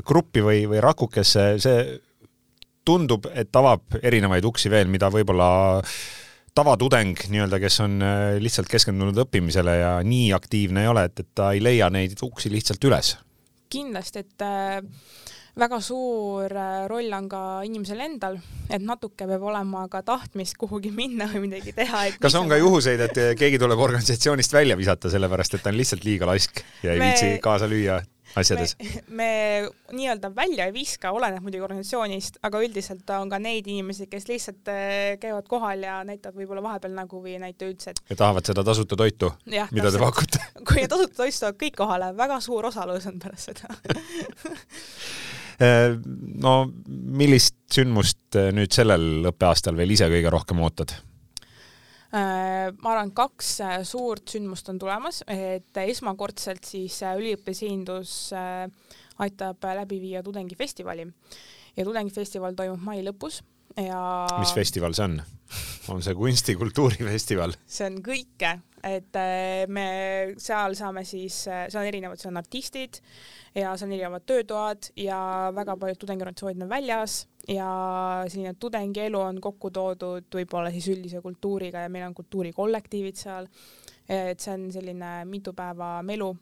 gruppi 0.04 0.42
või, 0.44 0.64
või 0.68 0.80
rakukesse, 0.82 1.44
see 1.62 1.84
tundub, 2.84 3.28
et 3.32 3.54
avab 3.56 4.00
erinevaid 4.02 4.44
uksi 4.44 4.72
veel, 4.72 4.90
mida 4.90 5.08
võib-olla 5.14 5.48
tavatudeng 6.54 7.16
nii-öelda, 7.32 7.58
kes 7.62 7.80
on 7.84 7.98
lihtsalt 8.42 8.68
keskendunud 8.68 9.16
õppimisele 9.24 9.76
ja 9.78 9.92
nii 10.04 10.32
aktiivne 10.36 10.84
ei 10.84 10.90
ole, 10.92 11.06
et, 11.08 11.24
et 11.24 11.30
ta 11.34 11.52
ei 11.56 11.62
leia 11.64 11.88
neid 11.90 12.18
uksi 12.22 12.52
lihtsalt 12.52 12.84
üles. 12.90 13.16
kindlasti, 13.72 14.20
et 14.26 14.44
äh 14.44 14.82
väga 15.58 15.78
suur 15.84 16.52
äh, 16.56 16.84
roll 16.88 17.12
on 17.12 17.28
ka 17.28 17.40
inimesel 17.66 18.00
endal, 18.04 18.38
et 18.72 18.82
natuke 18.82 19.26
peab 19.28 19.44
olema 19.50 19.84
ka 19.92 20.02
tahtmist 20.06 20.56
kuhugi 20.60 20.92
minna 20.94 21.28
või 21.32 21.46
midagi 21.48 21.74
teha. 21.76 22.06
kas 22.22 22.36
on 22.40 22.48
ka 22.48 22.58
juhuseid, 22.60 23.02
et 23.08 23.20
keegi 23.38 23.60
tuleb 23.60 23.80
organisatsioonist 23.84 24.56
välja 24.56 24.78
visata, 24.80 25.12
sellepärast 25.12 25.58
et 25.58 25.64
ta 25.64 25.72
on 25.72 25.78
lihtsalt 25.80 26.06
liiga 26.08 26.28
laisk 26.30 26.64
ja 26.82 26.94
ei 26.94 27.02
me... 27.02 27.10
viitsi 27.10 27.36
kaasa 27.44 27.68
lüüa 27.70 28.00
asjades? 28.38 28.76
me, 29.08 29.08
me 29.18 29.30
nii-öelda 29.96 30.32
välja 30.36 30.66
ei 30.68 30.74
viska, 30.74 31.12
oleneb 31.14 31.44
muidugi 31.44 31.64
organisatsioonist, 31.66 32.40
aga 32.46 32.62
üldiselt 32.64 33.10
on 33.16 33.32
ka 33.32 33.40
neid 33.42 33.68
inimesi, 33.70 34.08
kes 34.10 34.28
lihtsalt 34.30 34.72
äh, 34.72 35.18
käivad 35.22 35.48
kohal 35.50 35.84
ja 35.84 36.00
näitavad 36.06 36.38
võib-olla 36.38 36.64
vahepeal 36.64 36.96
nägu 36.96 37.22
või 37.22 37.36
ei 37.36 37.42
näita 37.42 37.68
üldse, 37.68 37.94
ja 38.08 38.18
tahavad 38.18 38.48
seda 38.48 38.64
tasuta 38.66 38.98
toitu, 38.98 39.32
mida 39.46 39.92
te 39.92 40.02
pakute 40.02 40.42
kui 40.68 40.86
tasuta 40.88 41.22
toit 41.22 41.38
tulevad 41.38 41.60
kõik 41.62 41.78
kohale, 41.78 42.10
väga 42.18 42.40
suur 42.44 42.70
osalus 42.72 43.06
on 43.10 43.20
pärast 43.22 43.52
seda 43.52 43.72
äh, 45.64 45.96
no 46.42 46.56
millist 46.88 47.58
sündmust 47.72 48.40
äh, 48.40 48.50
nüüd 48.54 48.72
sellel 48.74 49.32
õppeaastal 49.32 49.76
veel 49.78 49.96
ise 49.96 50.10
kõige 50.12 50.32
rohkem 50.32 50.62
ootad? 50.64 50.96
Äh, 52.12 52.68
ma 52.84 52.90
arvan, 52.92 53.14
kaks 53.16 53.54
äh, 53.64 53.78
suurt 53.88 54.34
sündmust 54.34 54.66
on 54.68 54.76
tulemas, 54.76 55.22
et 55.32 55.78
esmakordselt 55.80 56.66
siis 56.68 56.98
äh, 57.00 57.14
üliõpilasesindus 57.16 58.12
aitab 59.22 59.64
läbi 59.78 59.96
viia 60.02 60.20
tudengifestivali. 60.26 61.06
Ja 61.72 61.86
tudengifestival 61.88 62.52
toimub 62.58 62.84
mai 62.84 62.98
lõpus 63.00 63.40
ja 63.76 64.02
mis 64.38 64.54
festival 64.54 64.96
see 64.96 65.08
on? 65.10 65.22
on 65.92 66.02
see 66.04 66.14
kunsti, 66.16 66.56
kultuurifestival? 66.56 67.56
see 67.66 67.88
on 67.90 67.98
kõike, 68.04 68.52
et 68.88 69.18
me 69.68 69.86
seal 70.40 70.76
saame 70.78 71.04
siis, 71.08 71.44
seal 71.46 71.82
on 71.82 71.90
erinevad, 71.90 72.20
seal 72.20 72.32
on 72.32 72.40
artistid 72.40 73.02
ja 73.54 73.74
seal 73.76 73.90
on 73.90 73.96
erinevad 73.98 74.24
töötoad 74.28 74.92
ja 74.96 75.18
väga 75.54 75.76
paljud 75.76 76.00
tudengiorganisatsioonid 76.00 76.64
on 76.64 76.72
väljas 76.72 77.22
ja 77.48 78.24
selline 78.28 78.54
tudengielu 78.54 79.20
on 79.20 79.40
kokku 79.42 79.70
toodud 79.74 80.28
võib-olla 80.34 80.70
siis 80.74 80.88
üldise 80.94 81.22
kultuuriga 81.24 81.84
ja 81.84 81.90
meil 81.92 82.06
on 82.06 82.14
kultuurikollektiivid 82.14 83.18
seal. 83.18 83.48
et 84.08 84.40
see 84.40 84.54
on 84.54 84.70
selline 84.72 85.12
mitu 85.24 85.52
päeva 85.52 85.94
melu. 86.02 86.36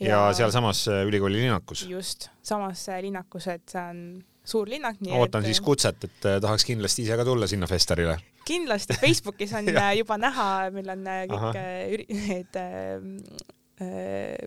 ja, 0.00 0.08
ja 0.08 0.32
sealsamas 0.32 0.86
äh, 0.88 1.04
ülikooli 1.08 1.40
linnakus. 1.40 1.86
just, 1.88 2.28
samas 2.42 2.88
äh, 2.88 3.00
linnakus, 3.02 3.46
et 3.46 3.68
see 3.68 3.82
on 3.82 4.02
suur 4.46 4.68
linnak. 4.70 5.00
ootan 5.10 5.44
et... 5.44 5.52
siis 5.52 5.60
kutset, 5.64 6.04
et 6.08 6.28
äh, 6.28 6.38
tahaks 6.42 6.64
kindlasti 6.68 7.06
ise 7.06 7.18
ka 7.18 7.24
tulla 7.26 7.48
sinna 7.50 7.66
festarile. 7.70 8.18
kindlasti, 8.46 8.98
Facebookis 9.00 9.52
on 9.58 9.72
juba 10.00 10.18
näha, 10.22 10.50
meil 10.74 10.94
on 10.94 11.10
kõik 11.32 12.14
need 12.14 12.60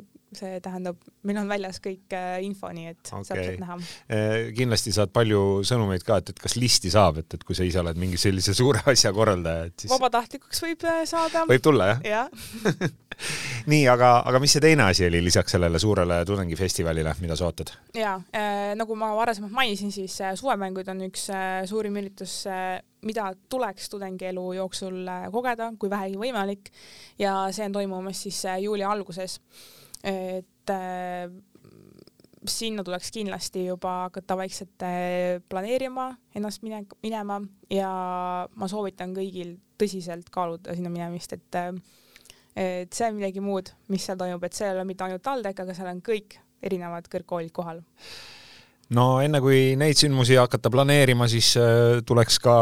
see 0.35 0.59
tähendab, 0.63 0.99
meil 1.25 1.39
on 1.41 1.49
väljas 1.49 1.79
kõik 1.83 2.13
äh, 2.15 2.37
info, 2.45 2.69
nii 2.73 2.91
et 2.91 3.11
okay. 3.11 3.25
saab 3.25 3.41
sealt 3.41 3.61
näha. 3.63 3.77
Äh, 4.13 4.35
kindlasti 4.57 4.93
saad 4.95 5.13
palju 5.15 5.41
sõnumeid 5.67 6.05
ka, 6.05 6.19
et, 6.21 6.33
et 6.33 6.41
kas 6.41 6.55
listi 6.59 6.91
saab, 6.93 7.21
et, 7.23 7.37
et 7.37 7.45
kui 7.45 7.57
sa 7.57 7.65
ise 7.67 7.81
oled 7.81 7.99
mingi 7.99 8.19
sellise 8.21 8.53
suure 8.59 8.83
asja 8.91 9.13
korraldaja, 9.15 9.69
et 9.71 9.85
siis 9.85 9.93
vabatahtlikuks 9.93 10.63
võib 10.65 10.85
äh, 10.89 11.01
saada. 11.09 11.45
võib 11.49 11.65
tulla, 11.65 11.93
jah 11.93 12.05
ja. 12.09 12.25
nii, 13.71 13.81
aga, 13.91 14.11
aga 14.29 14.41
mis 14.43 14.53
see 14.55 14.63
teine 14.63 14.85
asi 14.89 15.07
oli 15.07 15.21
lisaks 15.25 15.55
sellele 15.55 15.81
suurele 15.81 16.21
tudengifestivalile, 16.29 17.15
mida 17.23 17.37
sa 17.39 17.49
ootad? 17.49 17.73
jaa 17.97 18.17
äh,, 18.35 18.75
nagu 18.79 18.95
ma 18.99 19.11
varasemalt 19.17 19.55
mainisin, 19.55 19.91
siis 19.95 20.19
äh, 20.23 20.35
suvemängud 20.39 20.87
on 20.93 21.03
üks 21.09 21.27
äh, 21.33 21.63
suurim 21.69 21.97
üritus 21.99 22.43
mida 23.05 23.29
tuleks 23.49 23.87
tudengielu 23.89 24.41
jooksul 24.57 25.07
kogeda, 25.31 25.69
kui 25.79 25.89
vähegi 25.91 26.17
võimalik 26.19 26.71
ja 27.19 27.45
see 27.55 27.69
on 27.69 27.77
toimumas 27.77 28.25
siis 28.27 28.41
juuli 28.59 28.83
alguses 28.83 29.39
et 30.03 30.73
äh, 30.73 31.31
sinna 32.47 32.83
tuleks 32.87 33.11
kindlasti 33.11 33.65
juba 33.65 33.95
hakata 34.05 34.37
vaikselt 34.39 34.85
planeerima 35.49 36.09
ennast 36.35 36.63
mine-, 36.63 36.85
minema 37.03 37.41
ja 37.73 37.89
ma 38.55 38.69
soovitan 38.71 39.11
kõigil 39.17 39.57
tõsiselt 39.79 40.29
kaaluda 40.31 40.75
sinna 40.75 40.91
minemist, 40.93 41.35
et 41.35 41.59
äh, 41.59 41.73
et 42.59 42.93
see 42.95 43.07
on 43.07 43.15
midagi 43.19 43.39
muud, 43.43 43.69
mis 43.93 44.03
seal 44.03 44.17
toimub, 44.19 44.43
et 44.43 44.55
see 44.57 44.67
ei 44.67 44.75
ole 44.75 44.83
mitte 44.87 45.05
ainult 45.05 45.23
TalTech, 45.23 45.61
aga 45.63 45.75
seal 45.77 45.91
on 45.91 46.01
kõik 46.03 46.39
erinevad 46.65 47.07
kõrgkoolid 47.11 47.53
kohal 47.55 47.83
no 48.97 49.19
enne 49.21 49.37
kui 49.43 49.75
neid 49.77 49.97
sündmusi 49.99 50.37
hakata 50.39 50.71
planeerima, 50.73 51.27
siis 51.29 51.51
äh, 51.61 51.99
tuleks 52.05 52.39
ka 52.41 52.55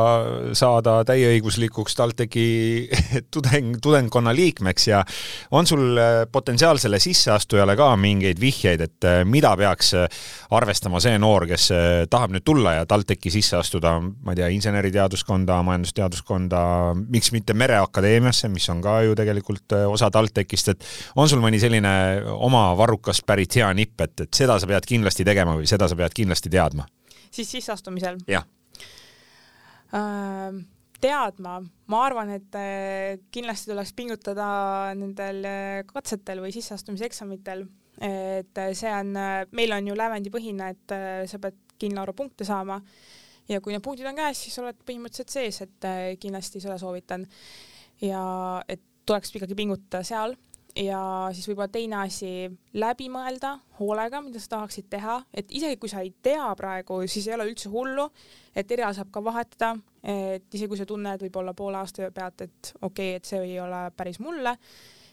saada 0.57 0.99
täieõiguslikuks 1.07 1.95
TalTechi 1.95 2.47
tudeng, 3.33 3.77
tudengkonna 3.83 4.33
liikmeks 4.35 4.87
ja 4.89 5.03
on 5.55 5.69
sul 5.69 5.95
äh, 5.95 6.25
potentsiaalsele 6.31 6.99
sisseastujale 6.99 7.77
ka 7.79 7.93
mingeid 7.99 8.41
vihjeid, 8.43 8.83
et 8.83 9.07
äh, 9.07 9.21
mida 9.27 9.53
peaks 9.59 9.93
arvestama 10.51 10.99
see 11.03 11.15
noor, 11.21 11.45
kes 11.47 11.69
tahab 12.11 12.33
nüüd 12.35 12.43
tulla 12.47 12.77
ja 12.77 12.85
TalTechi 12.89 13.31
sisse 13.31 13.57
astuda, 13.59 13.95
ma 14.01 14.33
ei 14.33 14.41
tea, 14.41 14.49
inseneriteaduskonda, 14.57 15.61
majandusteaduskonda, 15.67 16.61
miks 17.07 17.31
mitte 17.35 17.55
Mereakadeemiasse, 17.57 18.51
mis 18.51 18.67
on 18.73 18.81
ka 18.83 18.99
ju 19.05 19.15
tegelikult 19.17 19.75
osa 19.87 20.11
TalTechist, 20.13 20.73
et 20.73 20.87
on 21.15 21.31
sul 21.31 21.41
mõni 21.43 21.59
selline 21.61 21.93
oma 22.35 22.69
varrukast 22.79 23.25
pärit 23.27 23.59
hea 23.59 23.69
nipp, 23.77 23.95
et, 24.03 24.27
et 24.27 24.43
seda 24.43 24.59
sa 24.59 24.69
pead 24.69 24.87
kindlasti 24.87 25.25
tegema 25.27 25.55
või 25.57 25.67
seda 25.69 25.87
sa 25.89 25.97
pead 25.99 26.16
kindlasti 26.17 26.51
teadma? 26.53 26.87
siis 27.31 27.51
sisseastumisel? 27.57 28.19
jah 28.27 28.47
äh, 29.93 30.65
teadma, 31.01 31.59
ma 31.91 31.99
arvan, 32.05 32.31
et 32.37 32.57
äh, 32.57 33.19
kindlasti 33.33 33.71
tuleks 33.71 33.93
pingutada 33.97 34.47
nendel 34.97 35.43
äh, 35.45 35.83
katsetel 35.89 36.41
või 36.43 36.53
sisseastumiseksamitel, 36.55 37.63
et 38.01 38.61
äh, 38.61 38.73
see 38.77 38.91
on, 38.93 39.13
meil 39.57 39.75
on 39.77 39.91
ju 39.91 39.97
lävendipõhine, 39.97 40.73
et 40.73 40.97
sa 41.29 41.39
pead 41.41 41.57
kindla 41.77 42.03
arvu 42.05 42.17
punkte 42.23 42.45
saama 42.47 42.79
ja 43.49 43.61
kui 43.61 43.73
need 43.73 43.85
punktid 43.85 44.07
on 44.09 44.17
käes, 44.17 44.41
siis 44.47 44.57
oled 44.61 44.77
põhimõtteliselt 44.85 45.33
sees, 45.33 45.61
et 45.65 45.89
kindlasti 46.21 46.61
seda 46.63 46.77
soovitan. 46.81 47.25
ja 48.01 48.23
et 48.69 48.81
tuleks 49.07 49.31
ikkagi 49.37 49.55
pingutada 49.55 50.03
seal 50.05 50.35
ja 50.77 50.99
siis 51.33 51.47
võib-olla 51.49 51.69
teine 51.71 51.97
asi, 52.03 52.49
läbi 52.77 53.07
mõelda 53.11 53.55
hoolega, 53.79 54.21
mida 54.25 54.41
sa 54.41 54.55
tahaksid 54.55 54.89
teha, 54.91 55.19
et 55.33 55.51
isegi 55.55 55.79
kui 55.81 55.89
sa 55.91 56.03
ei 56.05 56.11
tea 56.23 56.47
praegu, 56.57 56.99
siis 57.09 57.27
ei 57.27 57.35
ole 57.37 57.47
üldse 57.49 57.71
hullu, 57.73 58.07
et 58.55 58.71
eriala 58.71 58.95
saab 58.97 59.11
ka 59.13 59.23
vahetada, 59.23 59.73
et 60.03 60.47
isegi 60.53 60.69
kui 60.71 60.79
sa 60.79 60.87
tunned 60.89 61.25
võib-olla 61.25 61.55
poole 61.57 61.81
aasta 61.81 62.11
pealt, 62.13 62.45
et 62.45 62.71
okei 62.81 62.87
okay,, 62.89 63.19
et 63.19 63.29
see 63.29 63.41
ei 63.45 63.59
ole 63.63 63.81
päris 63.97 64.21
mulle, 64.23 64.55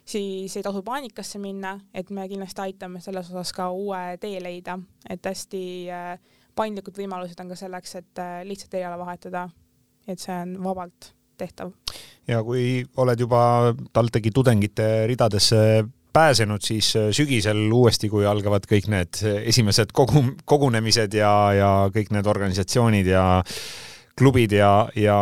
siis 0.04 0.56
ei 0.56 0.66
tasu 0.66 0.84
paanikasse 0.86 1.40
minna, 1.42 1.78
et 1.94 2.10
me 2.10 2.28
kindlasti 2.28 2.66
aitame 2.66 3.02
selles 3.04 3.30
osas 3.32 3.54
ka 3.56 3.70
uue 3.72 4.02
tee 4.22 4.40
leida, 4.44 4.78
et 5.10 5.32
hästi 5.32 5.64
äh, 5.92 6.34
paindlikud 6.54 6.96
võimalused 6.98 7.40
on 7.40 7.52
ka 7.52 7.58
selleks, 7.58 7.98
et 8.02 8.22
äh, 8.22 8.40
lihtsalt 8.48 8.80
eriala 8.80 9.00
vahetada. 9.00 9.48
et 10.08 10.20
see 10.20 10.34
on 10.36 10.58
vabalt 10.60 11.14
tehtav 11.40 11.72
ja 12.28 12.42
kui 12.44 12.84
oled 12.96 13.20
juba 13.20 13.74
TalTechi 13.92 14.32
tudengite 14.34 15.06
ridadesse 15.10 15.84
pääsenud, 16.14 16.62
siis 16.62 16.92
äh, 16.96 17.08
sügisel 17.10 17.66
uuesti, 17.72 18.08
kui 18.08 18.26
algavad 18.26 18.68
kõik 18.70 18.86
need 18.92 19.22
esimesed 19.50 19.92
kogu, 19.92 20.22
kogunemised 20.44 21.16
ja, 21.18 21.32
ja 21.56 21.72
kõik 21.94 22.12
need 22.14 22.30
organisatsioonid 22.30 23.10
ja 23.10 23.24
klubid 24.18 24.52
ja, 24.54 24.88
ja 24.96 25.16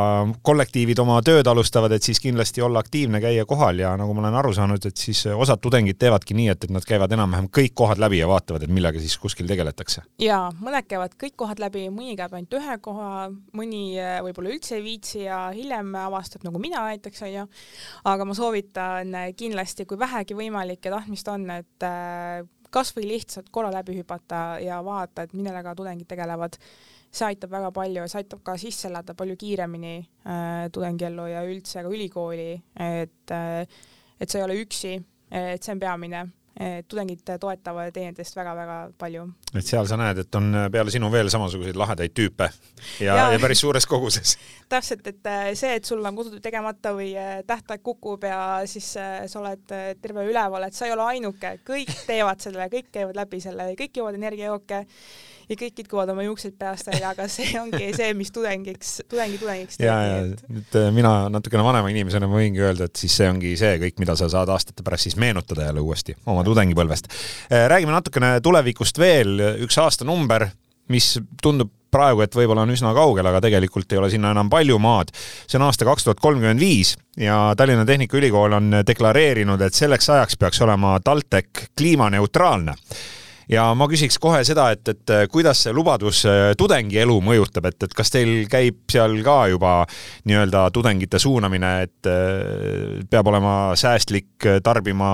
kollektiivid 0.44 0.98
oma 1.00 1.16
tööd 1.24 1.48
alustavad, 1.48 1.94
et 1.96 2.04
siis 2.04 2.20
kindlasti 2.20 2.62
olla 2.62 2.82
aktiivne, 2.84 3.22
käia 3.24 3.46
kohal 3.48 3.80
ja 3.80 3.94
nagu 3.96 4.12
ma 4.12 4.20
olen 4.24 4.36
aru 4.42 4.52
saanud, 4.56 4.84
et 4.88 5.00
siis 5.00 5.24
osad 5.32 5.62
tudengid 5.64 5.96
teevadki 6.00 6.36
nii, 6.36 6.50
et, 6.52 6.66
et 6.66 6.74
nad 6.74 6.84
käivad 6.84 7.12
enam-vähem 7.16 7.48
kõik 7.56 7.72
kohad 7.78 8.02
läbi 8.02 8.20
ja 8.20 8.28
vaatavad, 8.28 8.66
et 8.66 8.74
millega 8.74 9.00
siis 9.00 9.16
kuskil 9.22 9.48
tegeletakse. 9.48 10.04
jaa, 10.20 10.44
mõned 10.60 10.88
käivad 10.90 11.16
kõik 11.20 11.36
kohad 11.40 11.62
läbi, 11.62 11.86
mõni 11.94 12.18
käib 12.20 12.36
ainult 12.36 12.58
ühe 12.60 12.78
koha, 12.84 13.10
mõni 13.56 13.82
äh, 13.96 14.18
võib-olla 14.26 14.52
üldse 14.52 14.76
ei 14.76 14.84
viitsi 14.84 15.24
ja 15.24 15.46
hiljem 15.56 15.94
avastab, 16.04 16.44
nagu 16.44 16.60
mina 16.60 16.84
näiteks, 16.90 17.24
onju. 17.28 17.48
aga 18.12 18.28
ma 18.28 18.36
soovitan 18.36 19.16
äh, 19.16 19.30
kindlasti, 19.36 19.88
kui 19.88 20.00
vähegi 20.00 20.36
võimalik 20.36 20.84
ja 20.84 20.98
tahtmist 20.98 21.32
on, 21.32 21.48
et 21.62 21.88
äh, 21.88 22.42
kas 22.72 22.92
või 22.96 23.08
lihtsalt 23.14 23.48
korra 23.52 23.72
läbi 23.72 23.96
hüpata 23.98 24.58
ja 24.60 24.84
vaadata, 24.84 25.24
et 25.24 25.36
millega 25.36 25.74
tudengid 25.76 26.08
tegelevad 26.08 26.60
see 27.12 27.28
aitab 27.28 27.52
väga 27.52 27.70
palju, 27.76 28.04
see 28.08 28.22
aitab 28.22 28.42
ka 28.46 28.56
sisse 28.60 28.88
elada 28.88 29.14
palju 29.16 29.36
kiiremini 29.40 29.96
äh, 30.00 30.68
tudengiellu 30.72 31.28
ja 31.28 31.42
üldse 31.48 31.84
ka 31.84 31.92
ülikooli, 31.92 32.52
et 32.80 33.34
äh, 33.36 33.66
et 34.22 34.30
sa 34.30 34.38
ei 34.38 34.46
ole 34.46 34.60
üksi, 34.62 34.94
et 35.32 35.64
see 35.64 35.74
on 35.74 35.82
peamine, 35.82 36.22
tudengid 36.86 37.24
toetavad 37.40 37.94
teineteist 37.96 38.36
väga-väga 38.36 38.74
palju. 39.00 39.24
et 39.56 39.64
seal 39.66 39.86
sa 39.88 39.96
näed, 39.96 40.20
et 40.20 40.36
on 40.36 40.52
peale 40.70 40.92
sinu 40.92 41.08
veel 41.10 41.30
samasuguseid 41.32 41.78
lahedaid 41.80 42.12
tüüpe 42.12 42.50
ja, 43.00 43.16
ja., 43.16 43.24
ja 43.32 43.40
päris 43.40 43.62
suures 43.64 43.88
koguses. 43.88 44.36
täpselt, 44.72 45.06
et 45.08 45.30
äh, 45.32 45.48
see, 45.58 45.72
et 45.80 45.88
sul 45.88 46.04
on 46.04 46.16
kodutöö 46.16 46.44
tegemata 46.44 46.92
või 46.94 47.14
äh, 47.18 47.40
tähtaeg 47.48 47.82
kukub 47.82 48.28
ja 48.28 48.38
siis 48.68 48.92
äh, 49.00 49.24
sa 49.32 49.40
oled 49.40 49.64
terve 50.04 50.26
üleval, 50.28 50.68
et 50.68 50.76
sa 50.76 50.86
ei 50.86 50.94
ole 50.94 51.08
ainuke, 51.14 51.56
kõik 51.66 51.92
teevad 52.06 52.44
selle, 52.44 52.68
kõik 52.72 52.92
käivad 52.94 53.18
läbi 53.24 53.40
selle, 53.42 53.72
kõik 53.78 53.96
joovad 54.02 54.20
energiajooke 54.20 54.84
ja 55.52 55.58
kõik 55.60 55.74
kitkuvad 55.82 56.12
oma 56.12 56.24
juuksed 56.26 56.54
peast 56.58 56.88
välja, 56.88 57.12
aga 57.12 57.26
see 57.30 57.50
ongi 57.60 57.90
see, 57.96 58.12
mis 58.18 58.32
tudengiks, 58.34 58.94
tudengi 59.10 59.40
tudengiks 59.40 59.78
teeb. 59.78 59.88
ja, 59.88 59.98
ja 60.08 60.22
nüüd 60.26 60.78
mina 60.96 61.12
natukene 61.32 61.64
vanema 61.66 61.92
inimesena 61.92 62.28
ma 62.30 62.40
võingi 62.40 62.64
öelda, 62.64 62.88
et 62.88 63.02
siis 63.02 63.16
see 63.20 63.28
ongi 63.30 63.54
see 63.60 63.76
kõik, 63.82 64.00
mida 64.02 64.16
sa 64.18 64.30
saad 64.32 64.52
aastate 64.52 64.84
pärast 64.86 65.10
siis 65.10 65.18
meenutada 65.20 65.68
jälle 65.68 65.84
uuesti 65.84 66.16
oma 66.26 66.44
tudengipõlvest. 66.46 67.12
räägime 67.72 67.94
natukene 67.94 68.34
tulevikust 68.44 68.98
veel, 69.02 69.38
üks 69.66 69.78
aastanumber, 69.82 70.48
mis 70.92 71.14
tundub 71.42 71.70
praegu, 71.92 72.22
et 72.24 72.36
võib-olla 72.36 72.64
on 72.64 72.72
üsna 72.72 72.94
kaugel, 72.96 73.26
aga 73.28 73.42
tegelikult 73.44 73.90
ei 73.92 74.00
ole 74.00 74.08
sinna 74.12 74.32
enam 74.32 74.48
palju 74.52 74.78
maad. 74.80 75.12
see 75.46 75.58
on 75.60 75.66
aasta 75.68 75.84
kaks 75.84 76.08
tuhat 76.08 76.20
kolmkümmend 76.20 76.60
viis 76.60 76.96
ja 77.20 77.52
Tallinna 77.56 77.84
Tehnikaülikool 77.84 78.56
on 78.56 78.78
deklareerinud, 78.86 79.60
et 79.60 79.76
selleks 79.76 80.08
ajaks 80.10 80.38
peaks 80.40 80.62
olema 80.64 80.98
TalTech 81.04 81.68
kliimaneutraalne 81.76 82.78
ja 83.52 83.66
ma 83.78 83.86
küsiks 83.90 84.18
kohe 84.22 84.40
seda, 84.46 84.70
et, 84.74 84.88
et 84.88 85.12
kuidas 85.32 85.64
see 85.64 85.74
lubadus 85.76 86.22
äh, 86.28 86.52
tudengi 86.58 87.00
elu 87.02 87.18
mõjutab, 87.24 87.68
et, 87.70 87.78
et 87.86 87.94
kas 87.96 88.12
teil 88.14 88.46
käib 88.50 88.82
seal 88.92 89.18
ka 89.26 89.36
juba 89.52 89.74
nii-öelda 90.28 90.64
tudengite 90.74 91.20
suunamine, 91.22 91.72
et 91.86 92.10
äh, 92.10 93.04
peab 93.10 93.30
olema 93.32 93.54
säästlik, 93.78 94.48
tarbima 94.64 95.12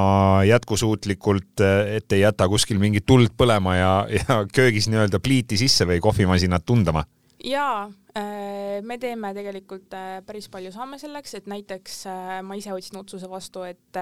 jätkusuutlikult, 0.49 1.65
et 1.99 2.17
ei 2.17 2.25
jäta 2.25 2.49
kuskil 2.51 2.81
mingit 2.81 3.07
tuld 3.09 3.35
põlema 3.39 3.77
ja, 3.79 3.93
ja 4.21 4.43
köögis 4.55 4.89
nii-öelda 4.91 5.23
pliiti 5.23 5.59
sisse 5.61 5.89
või 5.89 6.03
kohvimasinat 6.05 6.67
tundama? 6.67 7.05
Jaa, 7.45 7.89
äh, 8.19 8.79
me 8.83 8.99
teeme 8.99 9.35
tegelikult 9.35 9.95
päris 10.27 10.49
palju 10.49 10.73
samme 10.75 10.99
selleks, 10.99 11.35
et 11.39 11.47
näiteks 11.47 12.05
ma 12.43 12.57
ise 12.59 12.73
võtsin 12.75 12.99
otsuse 13.01 13.31
vastu, 13.31 13.63
et 13.69 13.99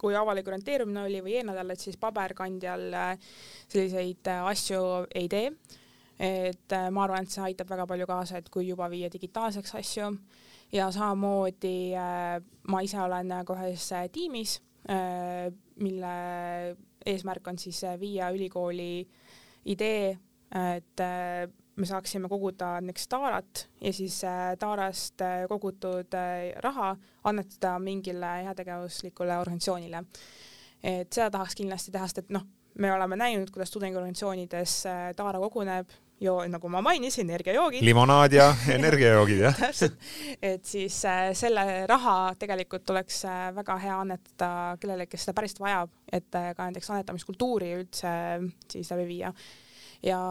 kui 0.00 0.16
avalik 0.16 0.48
orienteerumine 0.48 1.04
oli 1.04 1.20
või 1.24 1.36
eelnädal, 1.38 1.74
et 1.74 1.82
siis 1.82 1.98
paberkandjal 2.00 2.86
äh, 2.96 3.30
selliseid 3.68 4.30
äh, 4.32 4.48
asju 4.52 4.82
ei 5.14 5.28
tee. 5.28 5.52
et 6.20 6.72
äh, 6.76 6.90
ma 6.92 7.04
arvan, 7.06 7.24
et 7.24 7.32
see 7.32 7.44
aitab 7.44 7.70
väga 7.72 7.86
palju 7.88 8.06
kaasa, 8.08 8.40
et 8.40 8.48
kui 8.52 8.66
juba 8.68 8.90
viia 8.92 9.08
digitaalseks 9.12 9.74
asju 9.78 10.10
ja 10.72 10.90
samamoodi 10.92 11.94
ma 12.68 12.82
ise 12.84 13.00
olen 13.00 13.32
kohe 13.48 13.70
ühes 13.72 13.86
tiimis, 14.12 14.58
mille 15.80 16.12
eesmärk 17.06 17.48
on 17.48 17.58
siis 17.58 17.80
viia 17.98 18.28
ülikooli 18.36 19.08
idee, 19.72 20.12
et 20.76 21.02
me 21.80 21.86
saaksime 21.86 22.28
koguda 22.28 22.74
näiteks 22.80 23.08
taarat 23.08 23.68
ja 23.80 23.92
siis 23.92 24.24
äh, 24.24 24.52
taarast 24.58 25.20
äh, 25.20 25.46
kogutud 25.48 26.14
äh, 26.14 26.52
raha 26.60 26.96
annetada 27.24 27.78
mingile 27.78 28.44
heategevuslikule 28.44 29.38
organisatsioonile. 29.38 30.04
et 30.82 31.12
seda 31.12 31.30
tahaks 31.30 31.56
kindlasti 31.56 31.92
teha, 31.92 32.06
sest 32.08 32.22
et 32.22 32.30
noh, 32.32 32.44
me 32.80 32.92
oleme 32.92 33.16
näinud, 33.16 33.50
kuidas 33.52 33.72
tudengiorganisatsioonides 33.74 34.76
taara 35.16 35.40
koguneb, 35.42 35.90
joo-, 36.20 36.46
nagu 36.48 36.68
ma 36.72 36.80
mainisin, 36.84 37.28
energiajoogid. 37.28 37.84
limonaad 37.84 38.32
ja 38.32 38.46
energiajoogid, 38.78 39.42
jah 39.44 39.58
täpselt, 39.60 39.98
et 40.42 40.64
siis 40.64 41.00
selle 41.42 41.66
raha 41.88 42.34
tegelikult 42.38 42.94
oleks 42.94 43.24
väga 43.56 43.76
hea 43.84 43.98
annetada 44.04 44.52
kellelegi, 44.80 45.14
kes 45.16 45.28
seda 45.28 45.36
päriselt 45.36 45.64
vajab, 45.64 45.92
et 46.12 46.30
ka 46.30 46.70
näiteks 46.70 46.94
annetamiskultuuri 46.94 47.74
üldse 47.82 48.14
siis 48.72 48.92
läbi 48.94 49.06
viia. 49.12 49.34
ja 50.02 50.22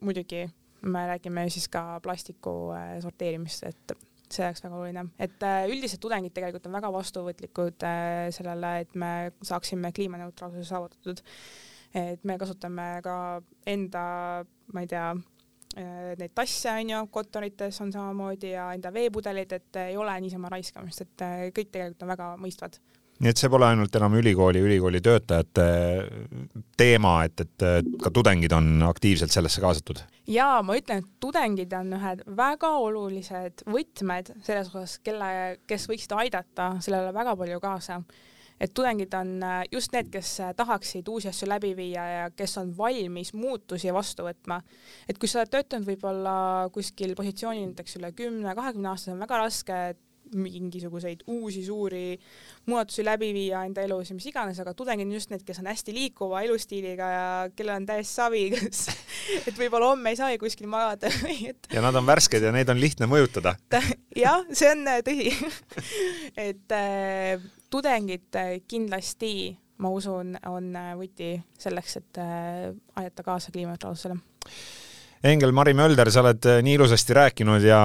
muidugi 0.00 0.46
me 0.82 1.06
räägime 1.06 1.48
siis 1.50 1.68
ka 1.68 2.00
plastiku 2.02 2.72
äh, 2.74 3.00
sorteerimist, 3.02 3.64
et 3.68 3.96
see 4.30 4.44
oleks 4.46 4.62
väga 4.64 4.76
oluline, 4.78 5.04
et 5.18 5.42
äh, 5.46 5.64
üldiselt 5.70 6.00
tudengid 6.02 6.34
tegelikult 6.36 6.68
on 6.70 6.76
väga 6.78 6.92
vastuvõtlikud 6.94 7.86
äh, 7.86 8.28
sellele, 8.34 8.76
et 8.84 8.94
me 8.94 9.10
saaksime 9.42 9.92
kliimaneutraalsuse 9.96 10.68
saavutatud. 10.68 11.24
et 11.94 12.24
me 12.24 12.36
kasutame 12.38 13.00
ka 13.02 13.14
enda, 13.66 14.02
ma 14.72 14.82
ei 14.84 14.86
tea, 14.86 15.08
neid 15.74 16.30
tasse 16.34 16.70
on 16.70 16.90
ju, 16.92 17.00
kontorites 17.10 17.80
on 17.82 17.90
samamoodi 17.92 18.52
ja 18.52 18.68
enda 18.74 18.92
veepudeleid, 18.94 19.52
et 19.52 19.78
ei 19.88 19.96
ole 19.98 20.14
niisama 20.22 20.48
raiskamist, 20.54 21.02
et 21.02 21.24
kõik 21.56 21.72
tegelikult 21.74 22.06
on 22.06 22.12
väga 22.12 22.28
mõistvad 22.38 22.78
nii 23.20 23.32
et 23.32 23.40
see 23.40 23.50
pole 23.52 23.68
ainult 23.68 23.96
enam 23.98 24.14
ülikooli, 24.16 24.62
ülikooli 24.64 25.02
töötajate 25.04 25.66
teema, 26.80 27.18
et, 27.28 27.44
et 27.44 27.92
ka 28.00 28.12
tudengid 28.14 28.52
on 28.56 28.80
aktiivselt 28.88 29.32
sellesse 29.34 29.60
kaasatud? 29.60 30.00
jaa, 30.30 30.62
ma 30.64 30.76
ütlen, 30.78 31.02
et 31.02 31.20
tudengid 31.22 31.72
on 31.76 31.94
ühed 31.98 32.24
väga 32.38 32.72
olulised 32.80 33.64
võtmed 33.68 34.32
selles 34.46 34.72
osas, 34.72 34.98
kelle, 35.04 35.30
kes 35.68 35.88
võiksid 35.90 36.16
aidata 36.16 36.74
sellele 36.80 37.12
väga 37.16 37.36
palju 37.36 37.60
kaasa. 37.62 38.00
et 38.60 38.72
tudengid 38.76 39.14
on 39.16 39.40
just 39.72 39.92
need, 39.92 40.10
kes 40.12 40.36
tahaksid 40.56 41.08
uusi 41.08 41.28
asju 41.28 41.48
läbi 41.48 41.74
viia 41.76 42.04
ja 42.06 42.28
kes 42.30 42.56
on 42.60 42.72
valmis 42.76 43.34
muutusi 43.34 43.92
vastu 43.92 44.24
võtma. 44.28 44.62
et 45.08 45.18
kui 45.18 45.28
sa 45.28 45.42
oled 45.42 45.52
töötanud 45.52 45.88
võib-olla 45.88 46.70
kuskil 46.72 47.14
positsioonil 47.16 47.68
näiteks 47.68 48.00
üle 48.00 48.12
kümne, 48.12 48.54
kahekümne 48.54 48.94
aasta, 48.94 49.10
see 49.10 49.16
on 49.16 49.26
väga 49.26 49.44
raske 49.44 49.82
mingisuguseid 50.34 51.24
uusi 51.26 51.64
suuri 51.66 52.18
muudatusi 52.66 53.04
läbi 53.04 53.30
viia 53.34 53.64
enda 53.66 53.82
elus 53.82 54.10
ja 54.10 54.16
mis 54.16 54.26
iganes, 54.30 54.60
aga 54.62 54.74
tudengid 54.78 55.08
on 55.08 55.14
just 55.16 55.32
need, 55.32 55.44
kes 55.46 55.60
on 55.62 55.70
hästi 55.70 55.94
liikuva 55.94 56.42
elustiiliga 56.46 57.10
ja 57.10 57.24
kellel 57.56 57.80
on 57.80 57.88
täiesti 57.88 58.14
savi, 58.14 58.44
kas 58.54 58.84
et 59.48 59.56
võib-olla 59.58 59.92
homme 59.92 60.12
ei 60.12 60.20
saa 60.20 60.30
kuskil 60.40 60.70
magada 60.70 61.10
või 61.24 61.50
et. 61.52 61.70
ja 61.74 61.84
nad 61.84 61.96
on 61.98 62.06
värsked 62.08 62.44
ja 62.46 62.52
neid 62.54 62.70
on 62.72 62.80
lihtne 62.80 63.08
mõjutada. 63.10 63.56
jah, 64.16 64.44
see 64.52 64.70
on 64.70 64.86
äh, 64.90 65.00
tõsi 65.06 65.32
et 66.50 66.76
äh, 66.76 67.48
tudengid 67.70 68.38
äh, 68.38 68.60
kindlasti, 68.68 69.56
ma 69.82 69.90
usun, 69.94 70.36
on 70.50 70.70
äh, 70.76 70.92
võti 70.98 71.34
selleks, 71.58 71.98
et 72.02 72.22
äh, 72.22 72.70
aidata 73.00 73.26
kaasa 73.26 73.54
kliimaneutraalsusele 73.54 74.20
Engel 75.22 75.52
Mari 75.52 75.74
Mölder, 75.76 76.08
sa 76.08 76.22
oled 76.22 76.46
äh, 76.48 76.62
nii 76.64 76.78
ilusasti 76.78 77.12
rääkinud 77.12 77.64
ja 77.68 77.78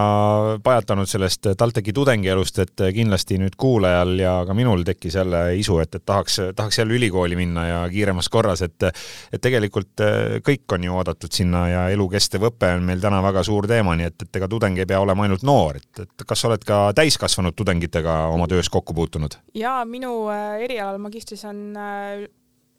pajatanud 0.63 1.10
sellest 1.12 1.50
äh, 1.50 1.56
TalTechi 1.60 1.91
tudengielust, 1.93 2.62
et 2.63 2.80
äh, 2.80 2.93
kindlasti 2.95 3.36
nüüd 3.41 3.58
kuulajal 3.60 4.13
ja 4.21 4.36
ka 4.48 4.56
minul 4.56 4.86
tekkis 4.88 5.17
jälle 5.19 5.41
isu, 5.60 5.82
et, 5.84 5.98
et 6.00 6.06
tahaks, 6.08 6.38
tahaks 6.56 6.80
jälle 6.80 6.95
ülikooli 6.95 7.36
minna 7.36 7.65
ja 7.67 7.82
kiiremas 7.91 8.32
korras, 8.32 8.63
et 8.63 8.88
et 8.88 9.41
tegelikult 9.41 10.00
kõik 10.48 10.76
on 10.78 10.88
ju 10.88 10.95
oodatud 10.95 11.36
sinna 11.36 11.65
ja 11.67 11.84
elukestev 11.91 12.48
õpe 12.54 12.71
on 12.78 12.88
meil 12.88 13.04
täna 13.04 13.19
väga 13.26 13.43
suur 13.43 13.67
teema, 13.67 13.98
nii 14.00 14.08
et, 14.13 14.28
et 14.30 14.39
ega 14.39 14.48
tudeng 14.48 14.80
ei 14.80 14.88
pea 14.88 15.02
olema 15.04 15.28
ainult 15.28 15.43
noor, 15.43 15.82
et, 15.82 16.06
et 16.06 16.26
kas 16.28 16.39
sa 16.39 16.48
oled 16.54 16.63
ka 16.63 16.80
täiskasvanud 16.95 17.56
tudengitega 17.56 18.15
oma 18.32 18.48
töös 18.48 18.71
kokku 18.71 18.95
puutunud? 18.95 19.36
jaa, 19.60 19.84
minu 19.84 20.30
erialal 20.63 21.04
magistris 21.04 21.43
on 21.52 21.76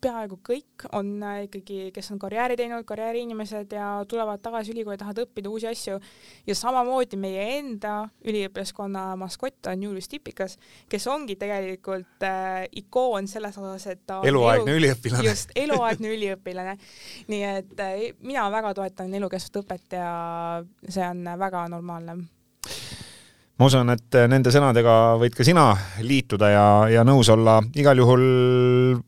peaaegu 0.00 0.38
kõik 0.44 0.86
on 0.96 1.08
äh, 1.24 1.38
ikkagi, 1.46 1.90
kes 1.94 2.10
on 2.12 2.20
karjääri 2.20 2.56
teinud, 2.58 2.84
karjääriinimesed 2.88 3.72
ja 3.76 3.88
tulevad 4.08 4.42
tagasi 4.44 4.74
ülikooli, 4.74 4.98
tahavad 5.00 5.22
õppida 5.24 5.50
uusi 5.50 5.68
asju. 5.70 5.98
ja 6.46 6.54
samamoodi 6.54 7.16
meie 7.20 7.46
enda 7.58 7.96
üliõpilaskonna 8.24 9.08
maskott 9.20 9.70
on 9.72 9.82
Julius 9.82 10.08
Tipikas, 10.12 10.58
kes 10.88 11.06
ongi 11.06 11.36
tegelikult 11.40 12.22
äh, 12.26 12.66
ikoon 12.76 13.28
selles 13.28 13.58
osas, 13.58 13.86
et 13.86 14.04
ta 14.06 14.20
eluaegne 14.24 14.70
elu, 14.70 14.80
üliõpilane. 14.82 15.28
just, 15.30 15.56
eluaegne 15.56 16.14
üliõpilane. 16.14 16.78
nii 17.32 17.42
et 17.50 17.80
äh, 17.80 17.98
mina 18.20 18.48
väga 18.52 18.74
toetan 18.74 19.14
elukestvat 19.14 19.64
õpet 19.64 19.98
ja 19.98 20.10
see 20.88 21.04
on 21.08 21.24
väga 21.38 21.68
normaalne 21.72 22.35
ma 23.56 23.64
usun, 23.70 23.88
et 23.94 24.16
nende 24.28 24.50
sõnadega 24.52 25.16
võid 25.20 25.34
ka 25.36 25.44
sina 25.46 25.76
liituda 26.04 26.48
ja, 26.52 26.64
ja 26.92 27.04
nõus 27.08 27.28
olla. 27.32 27.54
igal 27.78 27.96
juhul 28.02 28.24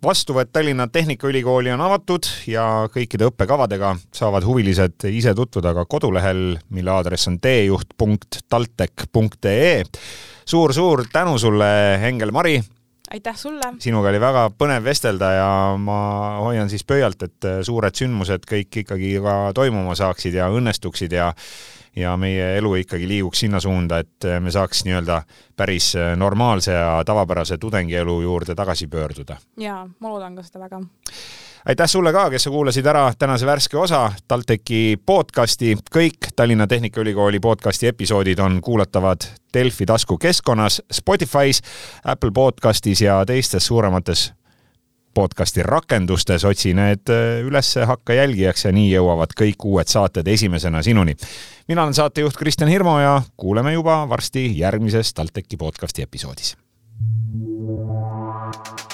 vastuvõtt 0.05 0.53
Tallinna 0.53 0.87
Tehnikaülikooli 0.93 1.71
on 1.75 1.83
avatud 1.85 2.25
ja 2.49 2.65
kõikide 2.95 3.25
õppekavadega 3.29 3.89
saavad 4.15 4.45
huvilised 4.49 4.97
ise 5.13 5.33
tutvuda 5.37 5.75
ka 5.77 5.83
kodulehel, 5.85 6.59
mille 6.73 6.91
aadress 6.95 7.29
on 7.29 7.37
teejuht.taltech.ee 7.45 9.85
suur,. 9.85 10.73
suur-suur 10.73 10.99
tänu 11.13 11.39
sulle, 11.39 11.95
Engel 12.09 12.33
Mari 12.33 12.63
aitäh 13.11 13.37
sulle! 13.37 13.75
sinuga 13.85 14.09
oli 14.09 14.21
väga 14.21 14.51
põnev 14.57 14.85
vestelda 14.85 15.31
ja 15.33 15.49
ma 15.81 15.99
hoian 16.43 16.69
siis 16.73 16.85
pöialt, 16.89 17.23
et 17.25 17.49
suured 17.69 17.97
sündmused 17.97 18.45
kõik 18.49 18.81
ikkagi 18.85 19.15
ka 19.25 19.37
toimuma 19.57 19.97
saaksid 19.99 20.37
ja 20.41 20.49
õnnestuksid 20.53 21.13
ja 21.17 21.33
ja 21.99 22.17
meie 22.17 22.57
elu 22.59 22.75
ikkagi 22.85 23.09
liiguks 23.09 23.45
sinna 23.45 23.61
suunda, 23.61 23.99
et 23.99 24.29
me 24.41 24.51
saaks 24.55 24.85
nii-öelda 24.87 25.23
päris 25.57 25.93
normaalse 26.17 26.73
ja 26.73 27.03
tavapärase 27.07 27.59
tudengielu 27.59 28.21
juurde 28.23 28.55
tagasi 28.55 28.87
pöörduda. 28.87 29.37
jaa, 29.57 29.89
ma 30.01 30.15
loodan 30.15 30.37
ka 30.37 30.47
seda 30.47 30.65
väga 30.65 30.81
aitäh 31.69 31.89
sulle 31.89 32.13
ka, 32.13 32.31
kes 32.31 32.47
sa 32.47 32.51
kuulasid 32.51 32.87
ära 32.87 33.13
tänase 33.19 33.47
värske 33.47 33.77
osa 33.77 34.13
TalTechi 34.29 34.97
podcasti. 35.07 35.77
kõik 35.95 36.31
Tallinna 36.37 36.67
Tehnikaülikooli 36.67 37.41
podcasti 37.41 37.87
episoodid 37.87 38.39
on 38.39 38.61
kuulatavad 38.61 39.27
Delfi 39.55 39.87
taskukeskkonnas, 39.87 40.83
Spotify's, 40.95 41.61
Apple 42.05 42.31
podcastis 42.35 43.01
ja 43.01 43.25
teistes 43.27 43.67
suuremates 43.67 44.33
podcasti 45.15 45.63
rakendustes, 45.63 46.45
otsi 46.45 46.75
need 46.75 47.11
äh, 47.11 47.41
üles, 47.45 47.75
hakka 47.87 48.15
jälgijaks 48.15 48.65
ja 48.65 48.73
nii 48.73 48.93
jõuavad 48.93 49.33
kõik 49.41 49.65
uued 49.65 49.89
saated 49.91 50.29
esimesena 50.29 50.83
sinuni. 50.83 51.17
Mina 51.69 51.83
olen 51.83 51.95
saatejuht 51.95 52.37
Kristjan 52.37 52.71
Hirmu 52.71 52.99
ja 52.99 53.23
kuuleme 53.37 53.73
juba 53.73 54.09
varsti 54.09 54.59
järgmises 54.59 55.15
TalTechi 55.15 55.57
podcasti 55.57 56.03
episoodis. 56.03 56.57
thank 58.53 58.81
you 58.81 58.88